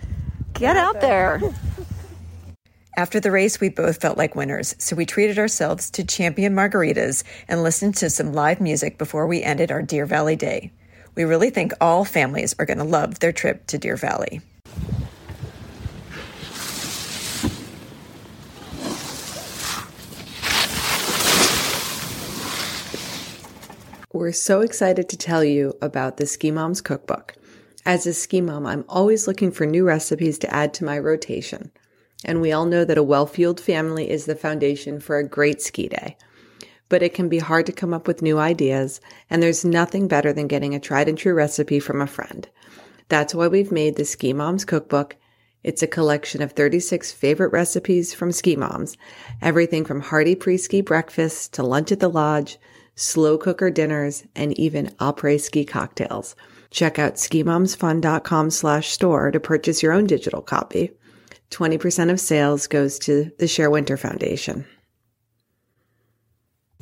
get 0.54 0.78
out 0.78 0.98
there. 1.02 1.42
After 3.00 3.18
the 3.18 3.30
race, 3.30 3.60
we 3.60 3.70
both 3.70 3.98
felt 3.98 4.18
like 4.18 4.36
winners, 4.36 4.74
so 4.76 4.94
we 4.94 5.06
treated 5.06 5.38
ourselves 5.38 5.90
to 5.92 6.04
champion 6.04 6.54
margaritas 6.54 7.24
and 7.48 7.62
listened 7.62 7.96
to 7.96 8.10
some 8.10 8.34
live 8.34 8.60
music 8.60 8.98
before 8.98 9.26
we 9.26 9.42
ended 9.42 9.72
our 9.72 9.80
Deer 9.80 10.04
Valley 10.04 10.36
day. 10.36 10.70
We 11.14 11.24
really 11.24 11.48
think 11.48 11.72
all 11.80 12.04
families 12.04 12.54
are 12.58 12.66
going 12.66 12.76
to 12.76 12.84
love 12.84 13.20
their 13.20 13.32
trip 13.32 13.66
to 13.68 13.78
Deer 13.78 13.96
Valley. 13.96 14.42
We're 24.12 24.32
so 24.32 24.60
excited 24.60 25.08
to 25.08 25.16
tell 25.16 25.42
you 25.42 25.74
about 25.80 26.18
the 26.18 26.26
Ski 26.26 26.50
Moms 26.50 26.82
Cookbook. 26.82 27.34
As 27.86 28.06
a 28.06 28.12
ski 28.12 28.42
mom, 28.42 28.66
I'm 28.66 28.84
always 28.90 29.26
looking 29.26 29.52
for 29.52 29.64
new 29.64 29.86
recipes 29.86 30.38
to 30.40 30.54
add 30.54 30.74
to 30.74 30.84
my 30.84 30.98
rotation. 30.98 31.70
And 32.24 32.40
we 32.40 32.52
all 32.52 32.66
know 32.66 32.84
that 32.84 32.98
a 32.98 33.02
well 33.02 33.26
fueled 33.26 33.60
family 33.60 34.10
is 34.10 34.26
the 34.26 34.34
foundation 34.34 35.00
for 35.00 35.16
a 35.16 35.26
great 35.26 35.62
ski 35.62 35.88
day. 35.88 36.16
But 36.88 37.02
it 37.02 37.14
can 37.14 37.28
be 37.28 37.38
hard 37.38 37.66
to 37.66 37.72
come 37.72 37.94
up 37.94 38.06
with 38.06 38.22
new 38.22 38.38
ideas, 38.38 39.00
and 39.30 39.42
there's 39.42 39.64
nothing 39.64 40.08
better 40.08 40.32
than 40.32 40.48
getting 40.48 40.74
a 40.74 40.80
tried 40.80 41.08
and 41.08 41.16
true 41.16 41.34
recipe 41.34 41.80
from 41.80 42.00
a 42.00 42.06
friend. 42.06 42.48
That's 43.08 43.34
why 43.34 43.48
we've 43.48 43.72
made 43.72 43.96
the 43.96 44.04
Ski 44.04 44.32
Moms 44.32 44.64
Cookbook. 44.64 45.16
It's 45.62 45.82
a 45.82 45.86
collection 45.86 46.42
of 46.42 46.52
36 46.52 47.12
favorite 47.12 47.52
recipes 47.52 48.14
from 48.14 48.32
ski 48.32 48.56
moms, 48.56 48.96
everything 49.42 49.84
from 49.84 50.00
hearty 50.00 50.34
pre-ski 50.34 50.80
breakfasts 50.80 51.48
to 51.48 51.62
lunch 51.62 51.92
at 51.92 52.00
the 52.00 52.08
lodge, 52.08 52.58
slow 52.94 53.36
cooker 53.36 53.70
dinners, 53.70 54.24
and 54.34 54.58
even 54.58 54.88
après 55.00 55.40
ski 55.40 55.64
cocktails. 55.64 56.34
Check 56.70 56.98
out 56.98 57.14
skimomsfun.com 57.14 58.50
slash 58.50 58.90
store 58.90 59.30
to 59.30 59.40
purchase 59.40 59.82
your 59.82 59.92
own 59.92 60.06
digital 60.06 60.40
copy. 60.40 60.92
20% 61.50 62.10
of 62.10 62.20
sales 62.20 62.66
goes 62.66 62.98
to 63.00 63.30
the 63.38 63.48
Share 63.48 63.70
Winter 63.70 63.96
Foundation. 63.96 64.64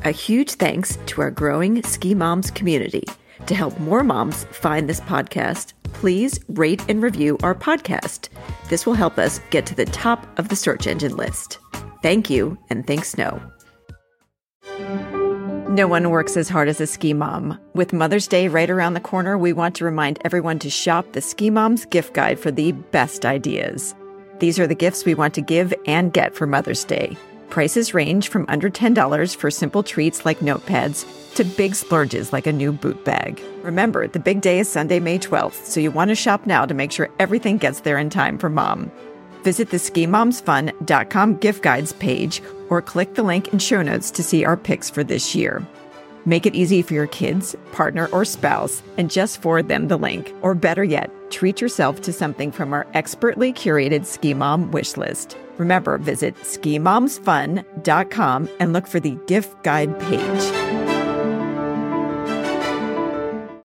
A 0.05 0.11
huge 0.11 0.53
thanks 0.53 0.97
to 1.07 1.23
our 1.23 1.31
growing 1.31 1.83
Ski 1.83 2.15
Moms 2.15 2.51
community. 2.51 3.05
To 3.47 3.55
help 3.55 3.79
more 3.79 4.05
moms 4.05 4.45
find 4.45 4.89
this 4.89 5.01
podcast, 5.01 5.73
please 5.85 6.39
rate 6.49 6.83
and 6.89 7.03
review 7.03 7.39
our 7.43 7.55
podcast. 7.55 8.29
This 8.69 8.85
will 8.85 8.95
help 8.95 9.19
us 9.19 9.41
get 9.51 9.67
to 9.67 9.75
the 9.75 9.87
top 9.87 10.27
of 10.39 10.49
the 10.49 10.57
search 10.57 10.87
engine 10.87 11.17
list. 11.17 11.59
Thank 12.03 12.31
you, 12.31 12.59
and 12.71 12.87
thanks, 12.87 13.11
Snow. 13.11 13.41
No 15.69 15.87
one 15.87 16.11
works 16.11 16.37
as 16.37 16.49
hard 16.49 16.69
as 16.69 16.81
a 16.81 16.87
ski 16.87 17.13
mom. 17.13 17.59
With 17.75 17.93
Mother's 17.93 18.27
Day 18.27 18.49
right 18.49 18.71
around 18.71 18.95
the 18.95 19.01
corner, 19.01 19.37
we 19.37 19.53
want 19.53 19.75
to 19.77 19.85
remind 19.85 20.19
everyone 20.25 20.59
to 20.61 20.71
shop 20.71 21.13
the 21.13 21.21
Ski 21.21 21.51
Mom's 21.51 21.85
gift 21.85 22.15
guide 22.15 22.39
for 22.39 22.51
the 22.51 22.73
best 22.73 23.25
ideas. 23.25 23.95
These 24.39 24.59
are 24.61 24.67
the 24.67 24.75
gifts 24.75 25.05
we 25.05 25.15
want 25.15 25.35
to 25.35 25.41
give 25.41 25.75
and 25.87 26.13
get 26.13 26.35
for 26.35 26.47
Mother's 26.47 26.85
Day. 26.85 27.17
Prices 27.51 27.95
range 27.95 28.29
from 28.29 28.45
under 28.49 28.71
$10 28.71 29.37
for 29.37 29.51
simple 29.51 29.83
treats 29.83 30.25
like 30.25 30.41
notepads 30.41 31.35
to 31.35 31.45
big 31.45 31.75
splurges 31.75 32.33
like 32.33 32.47
a 32.47 32.53
new 32.53 32.73
boot 32.73 33.05
bag. 33.05 33.43
Remember, 33.63 34.07
the 34.07 34.21
big 34.21 34.41
day 34.41 34.61
is 34.61 34.71
Sunday, 34.71 35.01
May 35.01 35.19
12th, 35.19 35.65
so 35.65 35.81
you 35.81 35.91
want 35.91 36.11
to 36.11 36.15
shop 36.15 36.47
now 36.47 36.67
to 36.67 36.75
make 36.75 36.93
sure 36.93 37.11
everything 37.19 37.59
gets 37.59 37.81
there 37.81 37.99
in 37.99 38.11
time 38.11 38.39
for 38.39 38.49
mom. 38.49 38.93
Visit 39.43 39.71
the 39.71 39.77
skimomsfun.com 39.77 41.37
gift 41.39 41.63
guides 41.63 41.93
page 41.95 42.43
or 42.69 42.83
click 42.83 43.15
the 43.15 43.23
link 43.23 43.49
in 43.53 43.59
show 43.59 43.83
notes 43.83 44.11
to 44.13 44.23
see 44.23 44.45
our 44.45 44.57
picks 44.57 44.91
for 44.91 45.03
this 45.03 45.35
year. 45.35 45.67
Make 46.27 46.45
it 46.45 46.55
easy 46.55 46.83
for 46.83 46.95
your 46.95 47.07
kids, 47.07 47.57
partner, 47.73 48.09
or 48.13 48.25
spouse 48.25 48.83
and 48.99 49.11
just 49.11 49.41
forward 49.41 49.69
them 49.69 49.89
the 49.89 49.97
link. 49.97 50.35
Or 50.43 50.55
better 50.55 50.85
yet, 50.85 51.11
treat 51.31 51.61
yourself 51.61 52.01
to 52.03 52.13
something 52.13 52.53
from 52.53 52.73
our 52.73 52.87
expertly 52.95 53.53
curated 53.53 54.07
Ski 54.07 54.35
Mom 54.35 54.71
wish 54.71 54.97
list. 54.97 55.37
Remember, 55.57 55.99
visit 55.99 56.37
skimomsfun.com 56.37 58.49
and 58.61 58.73
look 58.73 58.87
for 58.87 59.01
the 59.01 59.19
gift 59.27 59.65
guide 59.65 59.99
page. 60.01 60.98